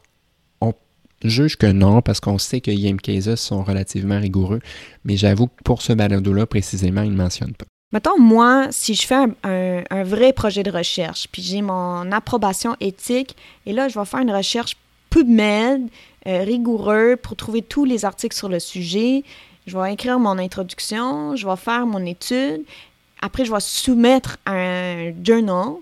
juge 1.25 1.57
que 1.57 1.67
non, 1.67 2.03
parce 2.03 2.21
qu'on 2.21 2.39
sait 2.39 2.61
que 2.61 2.97
Cases 2.97 3.35
sont 3.41 3.63
relativement 3.63 4.21
rigoureux, 4.21 4.61
mais 5.05 5.17
j'avoue 5.17 5.49
que 5.49 5.63
pour 5.65 5.83
ce 5.83 5.93
balado-là, 5.93 6.47
précisément, 6.47 7.03
ils 7.03 7.13
ne 7.13 7.17
mentionnent 7.17 7.55
pas. 7.55 7.67
Mettons, 7.91 8.19
moi, 8.19 8.67
si 8.71 8.95
je 8.95 9.07
fais 9.07 9.25
un, 9.45 10.03
vrai 10.05 10.35
projet 10.35 10.63
de 10.63 10.71
recherche, 10.71 11.27
puis 11.33 11.41
j'ai 11.41 11.63
mon 11.63 12.13
approbation 12.13 12.77
éthique, 12.81 13.35
et 13.65 13.73
là, 13.73 13.89
je 13.89 13.99
vais 13.99 14.05
faire 14.05 14.21
une 14.21 14.31
recherche 14.31 14.77
PubMed, 15.09 15.89
euh, 16.27 16.43
rigoureux, 16.43 17.17
pour 17.17 17.35
trouver 17.35 17.63
tous 17.63 17.87
les 17.87 18.05
articles 18.05 18.37
sur 18.37 18.51
le 18.51 18.61
sujet. 18.61 19.25
Je 19.67 19.79
vais 19.79 19.95
écrire 19.95 20.19
mon 20.19 20.39
introduction, 20.39 21.35
je 21.35 21.49
vais 21.49 21.57
faire 21.57 21.87
mon 21.87 22.05
étude. 22.05 22.63
Après, 23.23 23.47
je 23.47 23.53
vais 23.53 23.61
soumettre 23.61 24.37
un 24.45 25.13
journal. 25.25 25.77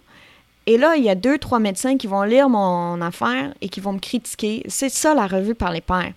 Et 0.67 0.79
là, 0.79 0.95
il 0.97 1.03
y 1.03 1.11
a 1.11 1.17
deux, 1.17 1.39
trois 1.39 1.59
médecins 1.59 1.97
qui 1.97 2.07
vont 2.07 2.23
lire 2.23 2.49
mon 2.49 3.01
affaire 3.01 3.53
et 3.61 3.69
qui 3.69 3.81
vont 3.81 3.93
me 3.93 3.99
critiquer. 3.99 4.63
C'est 4.69 4.91
ça 4.91 5.13
la 5.13 5.27
revue 5.27 5.57
par 5.57 5.73
les 5.73 5.81
pairs. 5.81 6.13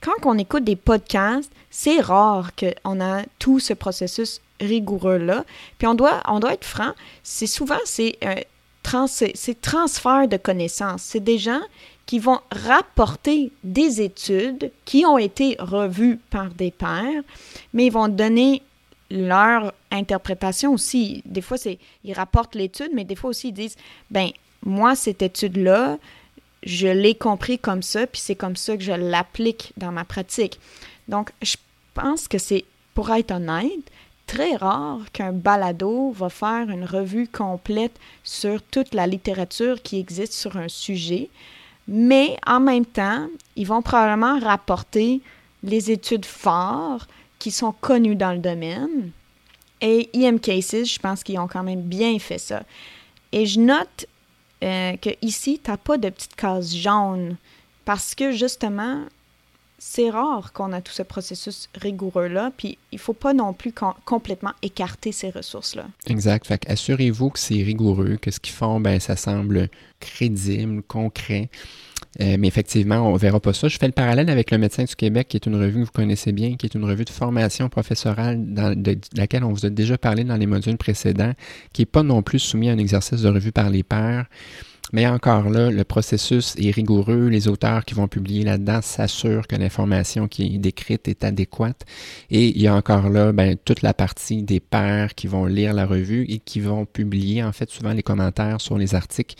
Quand 0.00 0.24
on 0.24 0.38
écoute 0.38 0.64
des 0.64 0.76
podcasts, 0.76 1.52
c'est 1.70 2.00
rare 2.00 2.50
qu'on 2.54 3.00
a 3.02 3.22
tout 3.38 3.60
ce 3.60 3.74
processus 3.74 4.40
rigoureux-là. 4.60 5.44
Puis 5.78 5.86
on 5.86 5.94
doit, 5.94 6.22
on 6.26 6.40
doit 6.40 6.54
être 6.54 6.64
franc, 6.64 6.92
c'est 7.22 7.46
souvent 7.46 7.78
c'est 7.84 8.16
euh, 8.24 8.34
trans, 8.82 9.06
transfert 9.60 10.28
de 10.28 10.36
connaissances. 10.36 11.02
C'est 11.02 11.24
des 11.24 11.38
gens 11.38 11.60
qui 12.06 12.18
vont 12.18 12.40
rapporter 12.52 13.50
des 13.62 14.02
études 14.02 14.70
qui 14.84 15.06
ont 15.06 15.18
été 15.18 15.56
revues 15.58 16.18
par 16.30 16.50
des 16.50 16.70
pairs, 16.70 17.22
mais 17.72 17.86
ils 17.86 17.92
vont 17.92 18.08
donner 18.08 18.62
leur 19.10 19.72
interprétation 19.90 20.72
aussi. 20.72 21.22
Des 21.24 21.40
fois, 21.40 21.56
c'est 21.56 21.78
ils 22.04 22.12
rapportent 22.12 22.54
l'étude, 22.54 22.90
mais 22.92 23.04
des 23.04 23.16
fois 23.16 23.30
aussi, 23.30 23.48
ils 23.48 23.52
disent 23.52 23.76
ben 24.10 24.30
moi, 24.64 24.96
cette 24.96 25.22
étude-là, 25.22 25.98
je 26.62 26.88
l'ai 26.88 27.14
compris 27.14 27.58
comme 27.58 27.82
ça, 27.82 28.06
puis 28.06 28.20
c'est 28.20 28.34
comme 28.34 28.56
ça 28.56 28.76
que 28.76 28.82
je 28.82 28.92
l'applique 28.92 29.72
dans 29.76 29.92
ma 29.92 30.04
pratique. 30.04 30.58
Donc, 31.08 31.30
je 31.42 31.56
pense 31.92 32.28
que 32.28 32.38
c'est, 32.38 32.64
pour 32.94 33.10
être 33.10 33.32
honnête, 33.32 33.90
très 34.26 34.56
rare 34.56 35.00
qu'un 35.12 35.32
balado 35.32 36.10
va 36.10 36.28
faire 36.28 36.70
une 36.70 36.84
revue 36.84 37.28
complète 37.28 37.98
sur 38.22 38.62
toute 38.62 38.94
la 38.94 39.06
littérature 39.06 39.82
qui 39.82 39.98
existe 39.98 40.32
sur 40.32 40.56
un 40.56 40.68
sujet, 40.68 41.30
mais 41.86 42.36
en 42.46 42.60
même 42.60 42.86
temps, 42.86 43.28
ils 43.56 43.66
vont 43.66 43.82
probablement 43.82 44.38
rapporter 44.38 45.20
les 45.62 45.90
études 45.90 46.26
fortes, 46.26 47.08
qui 47.38 47.50
sont 47.50 47.72
connus 47.72 48.16
dans 48.16 48.32
le 48.32 48.38
domaine. 48.38 49.10
Et 49.80 50.08
EM 50.14 50.40
Cases, 50.40 50.84
je 50.84 50.98
pense 50.98 51.22
qu'ils 51.22 51.38
ont 51.38 51.46
quand 51.46 51.62
même 51.62 51.82
bien 51.82 52.18
fait 52.18 52.38
ça. 52.38 52.62
Et 53.32 53.44
je 53.44 53.60
note 53.60 54.06
euh, 54.62 54.96
que 54.96 55.10
ici, 55.20 55.60
tu 55.62 55.70
n'as 55.70 55.76
pas 55.76 55.98
de 55.98 56.08
petite 56.08 56.36
case 56.36 56.74
jaune 56.74 57.36
parce 57.84 58.14
que 58.14 58.32
justement, 58.32 59.02
c'est 59.86 60.08
rare 60.08 60.54
qu'on 60.54 60.72
a 60.72 60.80
tout 60.80 60.94
ce 60.94 61.02
processus 61.02 61.68
rigoureux-là, 61.78 62.52
puis 62.56 62.78
il 62.90 62.98
faut 62.98 63.12
pas 63.12 63.34
non 63.34 63.52
plus 63.52 63.70
complètement 64.06 64.52
écarter 64.62 65.12
ces 65.12 65.28
ressources-là. 65.28 65.84
Exact. 66.06 66.50
Assurez-vous 66.66 67.28
que 67.28 67.38
c'est 67.38 67.62
rigoureux, 67.62 68.16
que 68.16 68.30
ce 68.30 68.40
qu'ils 68.40 68.54
font, 68.54 68.80
ben, 68.80 68.98
ça 68.98 69.14
semble 69.14 69.68
crédible, 70.00 70.82
concret. 70.82 71.50
Euh, 72.22 72.36
mais 72.38 72.48
effectivement, 72.48 73.12
on 73.12 73.14
verra 73.16 73.40
pas 73.40 73.52
ça. 73.52 73.68
Je 73.68 73.76
fais 73.76 73.86
le 73.86 73.92
parallèle 73.92 74.30
avec 74.30 74.50
le 74.50 74.56
Médecin 74.56 74.84
du 74.84 74.96
Québec, 74.96 75.28
qui 75.28 75.36
est 75.36 75.44
une 75.44 75.56
revue 75.56 75.80
que 75.80 75.84
vous 75.84 75.92
connaissez 75.92 76.32
bien, 76.32 76.56
qui 76.56 76.64
est 76.64 76.74
une 76.74 76.84
revue 76.84 77.04
de 77.04 77.10
formation 77.10 77.68
professorale 77.68 78.54
de, 78.54 78.98
laquelle 79.14 79.44
on 79.44 79.52
vous 79.52 79.66
a 79.66 79.70
déjà 79.70 79.98
parlé 79.98 80.24
dans 80.24 80.36
les 80.36 80.46
modules 80.46 80.78
précédents, 80.78 81.34
qui 81.74 81.82
n'est 81.82 81.86
pas 81.86 82.02
non 82.02 82.22
plus 82.22 82.38
soumis 82.38 82.70
à 82.70 82.72
un 82.72 82.78
exercice 82.78 83.20
de 83.20 83.28
revue 83.28 83.52
par 83.52 83.68
les 83.68 83.82
pairs. 83.82 84.24
Mais 84.94 85.08
encore 85.08 85.50
là, 85.50 85.72
le 85.72 85.82
processus 85.82 86.54
est 86.56 86.70
rigoureux. 86.70 87.26
Les 87.26 87.48
auteurs 87.48 87.84
qui 87.84 87.94
vont 87.94 88.06
publier 88.06 88.44
là-dedans 88.44 88.80
s'assurent 88.80 89.48
que 89.48 89.56
l'information 89.56 90.28
qui 90.28 90.54
est 90.54 90.58
décrite 90.58 91.08
est 91.08 91.24
adéquate. 91.24 91.84
Et 92.30 92.50
il 92.50 92.62
y 92.62 92.68
a 92.68 92.76
encore 92.76 93.10
là 93.10 93.32
ben, 93.32 93.56
toute 93.64 93.82
la 93.82 93.92
partie 93.92 94.44
des 94.44 94.60
pairs 94.60 95.16
qui 95.16 95.26
vont 95.26 95.46
lire 95.46 95.74
la 95.74 95.84
revue 95.84 96.24
et 96.28 96.38
qui 96.38 96.60
vont 96.60 96.86
publier 96.86 97.42
en 97.42 97.50
fait 97.50 97.70
souvent 97.70 97.92
les 97.92 98.04
commentaires 98.04 98.60
sur 98.60 98.78
les 98.78 98.94
articles 98.94 99.34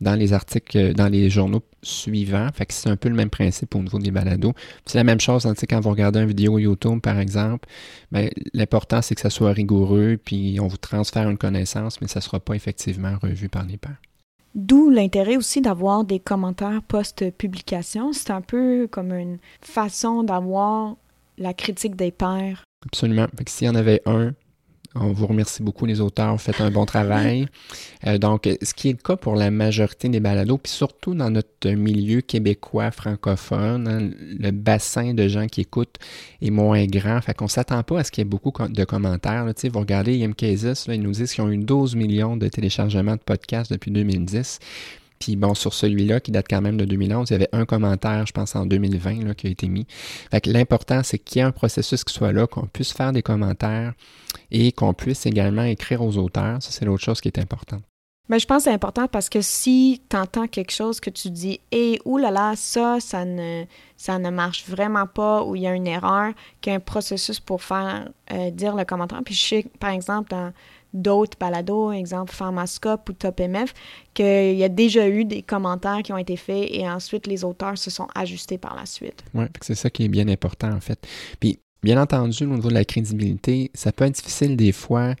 dans 0.00 0.14
les 0.14 0.32
articles, 0.32 0.78
euh, 0.78 0.92
dans 0.92 1.08
les 1.08 1.28
journaux 1.28 1.64
suivants. 1.82 2.46
Fait 2.54 2.66
que 2.66 2.72
c'est 2.72 2.88
un 2.88 2.96
peu 2.96 3.08
le 3.08 3.16
même 3.16 3.30
principe 3.30 3.74
au 3.74 3.82
niveau 3.82 3.98
des 3.98 4.12
balados. 4.12 4.54
C'est 4.86 4.96
la 4.96 5.04
même 5.04 5.20
chose 5.20 5.44
hein, 5.44 5.54
quand 5.68 5.80
vous 5.80 5.90
regardez 5.90 6.20
une 6.20 6.28
vidéo 6.28 6.60
YouTube, 6.60 7.00
par 7.00 7.18
exemple. 7.18 7.68
Ben, 8.12 8.30
l'important, 8.54 9.02
c'est 9.02 9.16
que 9.16 9.22
ça 9.22 9.30
soit 9.30 9.52
rigoureux, 9.52 10.20
puis 10.24 10.60
on 10.60 10.68
vous 10.68 10.76
transfère 10.76 11.28
une 11.28 11.36
connaissance, 11.36 12.00
mais 12.00 12.06
ça 12.06 12.20
ne 12.20 12.22
sera 12.22 12.38
pas 12.38 12.54
effectivement 12.54 13.16
revu 13.20 13.48
par 13.48 13.64
les 13.64 13.76
pairs. 13.76 14.00
D'où 14.54 14.90
l'intérêt 14.90 15.36
aussi 15.36 15.60
d'avoir 15.60 16.04
des 16.04 16.18
commentaires 16.18 16.82
post-publication. 16.82 18.12
C'est 18.12 18.30
un 18.30 18.40
peu 18.40 18.88
comme 18.90 19.12
une 19.12 19.38
façon 19.60 20.22
d'avoir 20.22 20.96
la 21.38 21.54
critique 21.54 21.96
des 21.96 22.10
pairs. 22.10 22.64
Absolument. 22.84 23.26
Que 23.36 23.50
s'il 23.50 23.66
y 23.66 23.70
en 23.70 23.74
avait 23.74 24.02
un 24.06 24.32
on 24.96 25.12
vous 25.12 25.26
remercie 25.26 25.62
beaucoup, 25.62 25.86
les 25.86 26.00
auteurs. 26.00 26.32
Vous 26.32 26.38
faites 26.38 26.60
un 26.60 26.70
bon 26.70 26.84
travail. 26.84 27.46
Euh, 28.06 28.18
donc, 28.18 28.48
ce 28.60 28.74
qui 28.74 28.88
est 28.88 28.92
le 28.92 28.98
cas 28.98 29.16
pour 29.16 29.36
la 29.36 29.50
majorité 29.52 30.08
des 30.08 30.18
balados, 30.18 30.58
puis 30.58 30.72
surtout 30.72 31.14
dans 31.14 31.30
notre 31.30 31.68
milieu 31.70 32.22
québécois 32.22 32.90
francophone, 32.90 33.86
hein, 33.86 34.10
le 34.38 34.50
bassin 34.50 35.14
de 35.14 35.28
gens 35.28 35.46
qui 35.46 35.60
écoutent 35.60 35.96
est 36.42 36.50
moins 36.50 36.86
grand. 36.86 37.20
Fait 37.20 37.34
qu'on 37.34 37.44
ne 37.44 37.50
s'attend 37.50 37.82
pas 37.84 38.00
à 38.00 38.04
ce 38.04 38.10
qu'il 38.10 38.22
y 38.22 38.26
ait 38.26 38.28
beaucoup 38.28 38.52
de 38.68 38.84
commentaires. 38.84 39.44
Là. 39.44 39.52
Vous 39.62 39.78
regardez 39.78 40.18
IMKZS, 40.24 40.88
là, 40.88 40.94
ils 40.94 41.02
nous 41.02 41.12
disent 41.12 41.32
qu'ils 41.32 41.44
ont 41.44 41.50
eu 41.50 41.58
12 41.58 41.94
millions 41.94 42.36
de 42.36 42.48
téléchargements 42.48 43.14
de 43.14 43.20
podcasts 43.20 43.72
depuis 43.72 43.92
2010. 43.92 44.58
Puis 45.20 45.36
bon, 45.36 45.54
sur 45.54 45.74
celui-là, 45.74 46.18
qui 46.18 46.32
date 46.32 46.46
quand 46.48 46.62
même 46.62 46.78
de 46.78 46.86
2011, 46.86 47.28
il 47.28 47.32
y 47.32 47.36
avait 47.36 47.48
un 47.52 47.66
commentaire, 47.66 48.26
je 48.26 48.32
pense, 48.32 48.56
en 48.56 48.64
2020 48.64 49.24
là, 49.24 49.34
qui 49.34 49.46
a 49.46 49.50
été 49.50 49.68
mis. 49.68 49.86
Fait 50.30 50.40
que 50.40 50.50
l'important, 50.50 51.02
c'est 51.04 51.18
qu'il 51.18 51.38
y 51.38 51.42
ait 51.42 51.46
un 51.46 51.52
processus 51.52 52.04
qui 52.04 52.14
soit 52.14 52.32
là, 52.32 52.46
qu'on 52.46 52.66
puisse 52.66 52.92
faire 52.92 53.12
des 53.12 53.22
commentaires 53.22 53.92
et 54.50 54.72
qu'on 54.72 54.94
puisse 54.94 55.26
également 55.26 55.64
écrire 55.64 56.02
aux 56.02 56.16
auteurs. 56.16 56.62
Ça, 56.62 56.70
c'est 56.70 56.86
l'autre 56.86 57.04
chose 57.04 57.20
qui 57.20 57.28
est 57.28 57.38
importante. 57.38 57.82
Mais 58.30 58.38
je 58.38 58.46
pense 58.46 58.58
que 58.58 58.70
c'est 58.70 58.74
important 58.74 59.08
parce 59.08 59.28
que 59.28 59.40
si 59.42 60.00
tu 60.08 60.16
entends 60.16 60.46
quelque 60.46 60.70
chose 60.70 61.00
que 61.00 61.10
tu 61.10 61.30
dis 61.30 61.60
et 61.72 61.94
hey, 61.94 62.00
oulala, 62.04 62.54
ça, 62.54 62.98
ça 63.00 63.24
ne, 63.24 63.64
ça 63.96 64.20
ne 64.20 64.30
marche 64.30 64.68
vraiment 64.68 65.08
pas 65.08 65.42
ou 65.42 65.56
il 65.56 65.62
y 65.62 65.66
a 65.66 65.74
une 65.74 65.88
erreur, 65.88 66.32
qu'il 66.60 66.70
y 66.70 66.74
a 66.74 66.76
un 66.76 66.80
processus 66.80 67.40
pour 67.40 67.60
faire 67.60 68.08
euh, 68.32 68.50
dire 68.52 68.76
le 68.76 68.84
commentaire. 68.84 69.20
Puis 69.24 69.34
je 69.34 69.44
sais, 69.44 69.66
par 69.80 69.90
exemple, 69.90 70.30
dans 70.30 70.52
d'autres 70.92 71.38
balados, 71.38 71.92
exemple 71.92 72.32
Pharmascope 72.32 73.08
ou 73.08 73.12
Top 73.12 73.40
MF, 73.40 73.72
qu'il 74.14 74.56
y 74.56 74.64
a 74.64 74.68
déjà 74.68 75.08
eu 75.08 75.24
des 75.24 75.42
commentaires 75.42 76.02
qui 76.02 76.12
ont 76.12 76.18
été 76.18 76.36
faits 76.36 76.68
et 76.70 76.88
ensuite 76.88 77.26
les 77.26 77.44
auteurs 77.44 77.78
se 77.78 77.90
sont 77.90 78.08
ajustés 78.14 78.58
par 78.58 78.74
la 78.74 78.86
suite. 78.86 79.22
Oui, 79.34 79.44
c'est 79.60 79.74
ça 79.74 79.90
qui 79.90 80.04
est 80.04 80.08
bien 80.08 80.28
important 80.28 80.70
en 80.70 80.80
fait. 80.80 81.06
Puis, 81.38 81.60
bien 81.82 82.00
entendu, 82.00 82.44
au 82.44 82.48
niveau 82.48 82.68
de 82.68 82.74
la 82.74 82.84
crédibilité, 82.84 83.70
ça 83.74 83.92
peut 83.92 84.04
être 84.04 84.14
difficile 84.14 84.56
des 84.56 84.72
fois 84.72 85.14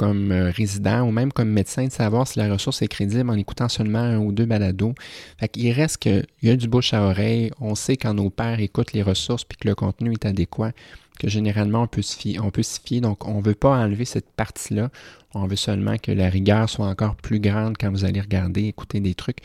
comme 0.00 0.32
euh, 0.32 0.50
résident 0.50 1.02
ou 1.02 1.10
même 1.10 1.30
comme 1.30 1.50
médecin 1.50 1.84
de 1.84 1.92
savoir 1.92 2.26
si 2.26 2.38
la 2.38 2.50
ressource 2.50 2.80
est 2.80 2.88
crédible 2.88 3.28
en 3.28 3.34
écoutant 3.34 3.68
seulement 3.68 3.98
un 3.98 4.16
ou 4.16 4.32
deux 4.32 4.46
balados. 4.46 4.94
Fait 5.38 5.48
qu'il 5.48 5.70
reste 5.72 5.98
qu'il 5.98 6.24
y 6.40 6.48
a 6.48 6.56
du 6.56 6.68
bouche 6.68 6.94
à 6.94 7.02
oreille. 7.02 7.50
On 7.60 7.74
sait 7.74 7.98
quand 7.98 8.14
nos 8.14 8.30
pères 8.30 8.60
écoutent 8.60 8.94
les 8.94 9.02
ressources 9.02 9.44
puis 9.44 9.58
que 9.58 9.68
le 9.68 9.74
contenu 9.74 10.14
est 10.14 10.24
adéquat, 10.24 10.72
que 11.18 11.28
généralement 11.28 11.82
on 11.82 11.86
peut 11.86 12.00
se 12.00 12.16
fier. 12.16 12.40
On 12.42 12.50
peut 12.50 12.62
se 12.62 12.80
fier 12.82 13.02
donc, 13.02 13.28
on 13.28 13.40
ne 13.40 13.44
veut 13.44 13.54
pas 13.54 13.76
enlever 13.76 14.06
cette 14.06 14.30
partie-là. 14.30 14.88
On 15.34 15.46
veut 15.46 15.56
seulement 15.56 15.98
que 15.98 16.12
la 16.12 16.30
rigueur 16.30 16.70
soit 16.70 16.86
encore 16.86 17.16
plus 17.16 17.38
grande 17.38 17.76
quand 17.78 17.90
vous 17.90 18.06
allez 18.06 18.22
regarder, 18.22 18.68
écouter 18.68 19.00
des 19.00 19.12
trucs. 19.12 19.40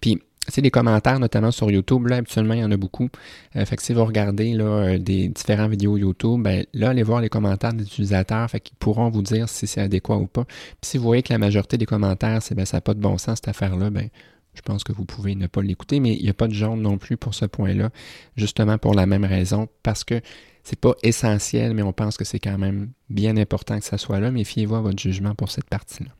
Puis, 0.00 0.22
c'est 0.48 0.62
des 0.62 0.70
commentaires, 0.70 1.18
notamment 1.18 1.50
sur 1.50 1.70
YouTube, 1.70 2.06
là, 2.06 2.16
habituellement, 2.16 2.54
il 2.54 2.60
y 2.60 2.64
en 2.64 2.70
a 2.70 2.76
beaucoup. 2.76 3.08
Euh, 3.56 3.64
fait 3.64 3.76
que 3.76 3.82
si 3.82 3.92
vous 3.92 4.04
regardez 4.04 4.52
là, 4.52 4.64
euh, 4.64 4.98
des 4.98 5.28
différentes 5.28 5.70
vidéos 5.70 5.96
YouTube, 5.96 6.42
ben, 6.42 6.64
là, 6.72 6.90
allez 6.90 7.02
voir 7.02 7.20
les 7.20 7.28
commentaires 7.28 7.72
des 7.72 7.84
utilisateurs, 7.84 8.50
fait 8.50 8.60
qu'ils 8.60 8.76
pourront 8.76 9.10
vous 9.10 9.22
dire 9.22 9.48
si 9.48 9.66
c'est 9.66 9.80
adéquat 9.80 10.16
ou 10.16 10.26
pas. 10.26 10.44
Puis 10.44 10.90
si 10.90 10.98
vous 10.98 11.04
voyez 11.04 11.22
que 11.22 11.32
la 11.32 11.38
majorité 11.38 11.78
des 11.78 11.86
commentaires, 11.86 12.42
c'est 12.42 12.54
ben, 12.54 12.64
ça 12.64 12.78
n'a 12.78 12.80
pas 12.80 12.94
de 12.94 13.00
bon 13.00 13.18
sens, 13.18 13.36
cette 13.36 13.48
affaire-là, 13.48 13.90
ben, 13.90 14.08
je 14.54 14.62
pense 14.62 14.84
que 14.84 14.92
vous 14.92 15.04
pouvez 15.04 15.34
ne 15.34 15.46
pas 15.46 15.62
l'écouter, 15.62 16.00
mais 16.00 16.14
il 16.14 16.22
n'y 16.22 16.30
a 16.30 16.34
pas 16.34 16.48
de 16.48 16.54
jaune 16.54 16.80
non 16.80 16.98
plus 16.98 17.16
pour 17.16 17.34
ce 17.34 17.44
point-là, 17.44 17.90
justement 18.36 18.78
pour 18.78 18.94
la 18.94 19.06
même 19.06 19.24
raison, 19.24 19.68
parce 19.82 20.02
que 20.02 20.20
c'est 20.64 20.80
pas 20.80 20.94
essentiel, 21.02 21.74
mais 21.74 21.82
on 21.82 21.92
pense 21.92 22.16
que 22.16 22.24
c'est 22.24 22.40
quand 22.40 22.58
même 22.58 22.90
bien 23.08 23.36
important 23.36 23.78
que 23.78 23.84
ça 23.84 23.98
soit 23.98 24.18
là, 24.18 24.30
mais 24.30 24.44
fiez-vous 24.44 24.74
à 24.74 24.80
votre 24.80 24.98
jugement 24.98 25.34
pour 25.34 25.50
cette 25.50 25.68
partie-là. 25.68 26.10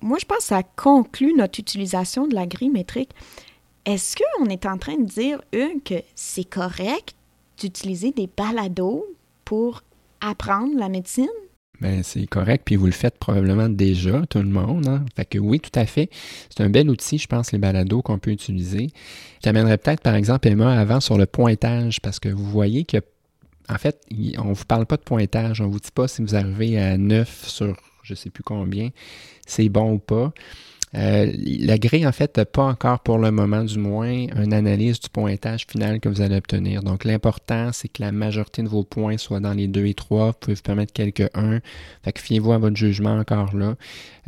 Moi, 0.00 0.18
je 0.20 0.24
pense 0.24 0.38
que 0.38 0.44
ça 0.44 0.62
conclut 0.62 1.34
notre 1.34 1.60
utilisation 1.60 2.26
de 2.26 2.34
la 2.34 2.46
grille 2.46 2.70
métrique. 2.70 3.10
Est-ce 3.86 4.16
qu'on 4.16 4.46
est 4.46 4.66
en 4.66 4.78
train 4.78 4.96
de 4.96 5.04
dire, 5.04 5.40
Hugues, 5.52 5.82
que 5.84 6.02
c'est 6.16 6.42
correct 6.42 7.14
d'utiliser 7.56 8.10
des 8.10 8.28
balados 8.36 9.06
pour 9.44 9.84
apprendre 10.20 10.76
la 10.76 10.88
médecine? 10.88 11.28
Ben, 11.80 12.02
c'est 12.02 12.26
correct, 12.26 12.62
puis 12.64 12.74
vous 12.74 12.86
le 12.86 12.92
faites 12.92 13.16
probablement 13.16 13.68
déjà, 13.68 14.26
tout 14.28 14.40
le 14.40 14.48
monde. 14.48 14.88
Hein? 14.88 15.04
Fait 15.14 15.24
que 15.24 15.38
oui, 15.38 15.60
tout 15.60 15.78
à 15.78 15.86
fait. 15.86 16.10
C'est 16.50 16.64
un 16.64 16.68
bel 16.68 16.90
outil, 16.90 17.18
je 17.18 17.28
pense, 17.28 17.52
les 17.52 17.58
balados 17.58 18.02
qu'on 18.02 18.18
peut 18.18 18.32
utiliser. 18.32 18.88
Je 19.36 19.42
t'amènerais 19.42 19.78
peut-être, 19.78 20.02
par 20.02 20.16
exemple, 20.16 20.48
Emma, 20.48 20.76
avant 20.76 20.98
sur 20.98 21.16
le 21.16 21.26
pointage, 21.26 22.00
parce 22.00 22.18
que 22.18 22.28
vous 22.28 22.50
voyez 22.50 22.84
que, 22.84 22.96
en 23.68 23.78
fait, 23.78 24.02
on 24.38 24.48
ne 24.48 24.54
vous 24.54 24.64
parle 24.64 24.86
pas 24.86 24.96
de 24.96 25.02
pointage. 25.02 25.60
On 25.60 25.66
ne 25.66 25.72
vous 25.72 25.78
dit 25.78 25.92
pas 25.94 26.08
si 26.08 26.22
vous 26.22 26.34
arrivez 26.34 26.76
à 26.80 26.98
9 26.98 27.46
sur 27.46 27.76
je 28.06 28.12
ne 28.12 28.16
sais 28.16 28.30
plus 28.30 28.44
combien, 28.44 28.90
c'est 29.46 29.68
bon 29.68 29.94
ou 29.94 29.98
pas. 29.98 30.32
Euh, 30.96 31.30
la 31.36 31.78
grille, 31.78 32.06
en 32.06 32.12
fait, 32.12 32.36
n'a 32.38 32.46
pas 32.46 32.64
encore 32.64 33.00
pour 33.00 33.18
le 33.18 33.30
moment, 33.30 33.64
du 33.64 33.78
moins, 33.78 34.08
une 34.08 34.54
analyse 34.54 34.98
du 34.98 35.10
pointage 35.10 35.66
final 35.68 36.00
que 36.00 36.08
vous 36.08 36.22
allez 36.22 36.36
obtenir. 36.36 36.82
Donc, 36.82 37.04
l'important, 37.04 37.70
c'est 37.72 37.88
que 37.88 38.02
la 38.02 38.12
majorité 38.12 38.62
de 38.62 38.68
vos 38.68 38.82
points 38.82 39.18
soient 39.18 39.40
dans 39.40 39.52
les 39.52 39.68
2 39.68 39.84
et 39.86 39.94
3. 39.94 40.28
Vous 40.28 40.32
pouvez 40.40 40.54
vous 40.54 40.62
permettre 40.62 40.92
quelques 40.92 41.28
1. 41.34 41.60
Fait 42.02 42.12
que 42.12 42.20
fiez-vous 42.20 42.52
à 42.52 42.58
votre 42.58 42.76
jugement 42.76 43.18
encore 43.18 43.54
là. 43.54 43.74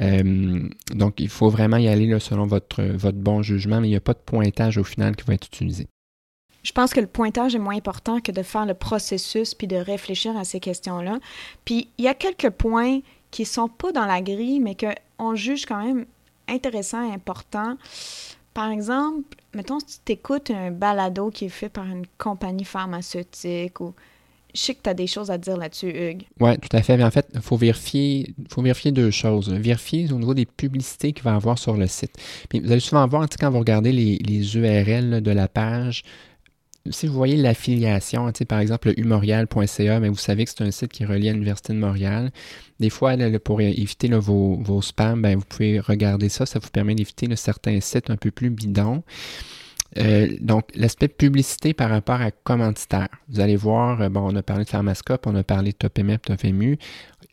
Euh, 0.00 0.68
donc, 0.94 1.20
il 1.20 1.28
faut 1.28 1.48
vraiment 1.48 1.78
y 1.78 1.88
aller 1.88 2.06
là, 2.06 2.20
selon 2.20 2.46
votre, 2.46 2.82
votre 2.82 3.18
bon 3.18 3.42
jugement, 3.42 3.80
mais 3.80 3.88
il 3.88 3.92
n'y 3.92 3.96
a 3.96 4.00
pas 4.00 4.14
de 4.14 4.18
pointage 4.24 4.76
au 4.76 4.84
final 4.84 5.16
qui 5.16 5.24
va 5.24 5.34
être 5.34 5.46
utilisé. 5.46 5.86
Je 6.64 6.72
pense 6.72 6.92
que 6.92 7.00
le 7.00 7.06
pointage 7.06 7.54
est 7.54 7.60
moins 7.60 7.76
important 7.76 8.20
que 8.20 8.32
de 8.32 8.42
faire 8.42 8.66
le 8.66 8.74
processus 8.74 9.54
puis 9.54 9.68
de 9.68 9.76
réfléchir 9.76 10.36
à 10.36 10.44
ces 10.44 10.60
questions-là. 10.60 11.18
Puis, 11.64 11.88
il 11.96 12.04
y 12.04 12.08
a 12.08 12.14
quelques 12.14 12.50
points 12.50 13.00
qui 13.30 13.46
sont 13.46 13.68
pas 13.68 13.92
dans 13.92 14.06
la 14.06 14.20
grille, 14.20 14.60
mais 14.60 14.76
qu'on 14.76 15.34
juge 15.34 15.64
quand 15.64 15.82
même 15.82 16.04
intéressant 16.48 17.08
et 17.08 17.12
important. 17.12 17.76
Par 18.54 18.70
exemple, 18.70 19.36
mettons, 19.54 19.78
si 19.78 19.86
tu 19.86 19.98
t'écoutes 20.04 20.50
un 20.50 20.70
balado 20.70 21.30
qui 21.30 21.46
est 21.46 21.50
fait 21.50 21.68
par 21.68 21.86
une 21.86 22.06
compagnie 22.18 22.64
pharmaceutique 22.64 23.80
ou. 23.80 23.94
Je 24.54 24.62
sais 24.62 24.74
que 24.74 24.82
tu 24.82 24.88
as 24.88 24.94
des 24.94 25.06
choses 25.06 25.30
à 25.30 25.36
dire 25.36 25.58
là-dessus, 25.58 25.90
Hugues. 25.90 26.24
Oui, 26.40 26.58
tout 26.58 26.74
à 26.74 26.82
fait. 26.82 26.96
Mais 26.96 27.04
en 27.04 27.10
fait, 27.10 27.28
il 27.34 27.40
faut 27.42 27.58
vérifier, 27.58 28.34
deux 28.90 29.10
choses. 29.10 29.50
Vérifier 29.50 30.10
au 30.10 30.18
niveau 30.18 30.32
des 30.32 30.46
publicités 30.46 31.12
qu'il 31.12 31.22
va 31.22 31.32
y 31.32 31.34
avoir 31.34 31.58
sur 31.58 31.76
le 31.76 31.86
site. 31.86 32.16
Vous 32.52 32.72
allez 32.72 32.80
souvent 32.80 33.06
voir, 33.06 33.28
quand 33.38 33.50
vous 33.50 33.58
regardez 33.58 33.92
les, 33.92 34.16
les 34.16 34.56
URL 34.56 35.20
de 35.20 35.30
la 35.30 35.48
page, 35.48 36.02
si 36.90 37.06
vous 37.06 37.14
voyez 37.14 37.36
l'affiliation, 37.36 38.30
par 38.48 38.60
exemple, 38.60 38.92
humorial.ca, 38.96 40.00
mais 40.00 40.08
vous 40.08 40.16
savez 40.16 40.44
que 40.44 40.50
c'est 40.50 40.64
un 40.64 40.70
site 40.70 40.92
qui 40.92 41.02
est 41.02 41.06
relié 41.06 41.30
à 41.30 41.32
l'Université 41.32 41.72
de 41.72 41.78
Montréal. 41.78 42.30
Des 42.80 42.90
fois, 42.90 43.14
pour 43.44 43.60
éviter 43.60 44.08
vos, 44.08 44.56
vos, 44.56 44.82
spams, 44.82 45.22
ben, 45.22 45.36
vous 45.36 45.44
pouvez 45.44 45.80
regarder 45.80 46.28
ça. 46.28 46.46
Ça 46.46 46.58
vous 46.58 46.70
permet 46.70 46.94
d'éviter 46.94 47.28
certains 47.36 47.80
sites 47.80 48.10
un 48.10 48.16
peu 48.16 48.30
plus 48.30 48.50
bidons. 48.50 49.02
Euh, 49.98 50.28
donc, 50.40 50.68
l'aspect 50.74 51.08
publicité 51.08 51.74
par 51.74 51.90
rapport 51.90 52.20
à 52.20 52.30
commanditaire. 52.30 53.08
Vous 53.28 53.40
allez 53.40 53.56
voir, 53.56 54.00
euh, 54.00 54.08
bon, 54.08 54.32
on 54.32 54.36
a 54.36 54.42
parlé 54.42 54.64
de 54.64 54.68
Pharmascope, 54.68 55.26
on 55.26 55.34
a 55.34 55.42
parlé 55.42 55.72
de 55.72 55.76
TopMF, 55.76 56.22
TopMU. 56.22 56.78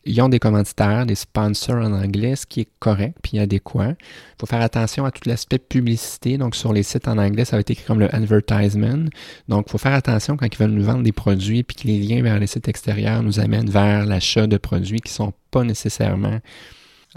Ils 0.04 0.20
ont 0.20 0.28
des 0.28 0.38
commanditaires, 0.38 1.06
des 1.06 1.14
sponsors 1.14 1.84
en 1.84 1.92
anglais, 1.92 2.34
ce 2.34 2.46
qui 2.46 2.60
est 2.60 2.68
correct 2.80 3.18
puis 3.22 3.38
adéquat. 3.38 3.90
Il 3.90 4.40
faut 4.40 4.46
faire 4.46 4.62
attention 4.62 5.04
à 5.04 5.10
tout 5.10 5.28
l'aspect 5.28 5.58
publicité. 5.58 6.38
Donc, 6.38 6.56
sur 6.56 6.72
les 6.72 6.82
sites 6.82 7.08
en 7.08 7.18
anglais, 7.18 7.44
ça 7.44 7.56
va 7.56 7.60
être 7.60 7.70
écrit 7.70 7.84
comme 7.84 8.00
le 8.00 8.12
advertisement. 8.14 9.08
Donc, 9.48 9.66
il 9.68 9.70
faut 9.70 9.78
faire 9.78 9.94
attention 9.94 10.36
quand 10.36 10.46
ils 10.46 10.58
veulent 10.58 10.70
nous 10.70 10.84
vendre 10.84 11.02
des 11.02 11.12
produits 11.12 11.62
puis 11.62 11.76
que 11.76 11.86
les 11.86 11.98
liens 11.98 12.22
vers 12.22 12.38
les 12.38 12.46
sites 12.46 12.68
extérieurs 12.68 13.22
nous 13.22 13.38
amènent 13.38 13.70
vers 13.70 14.06
l'achat 14.06 14.46
de 14.46 14.56
produits 14.56 15.00
qui 15.00 15.12
ne 15.12 15.16
sont 15.16 15.32
pas 15.50 15.62
nécessairement 15.62 16.40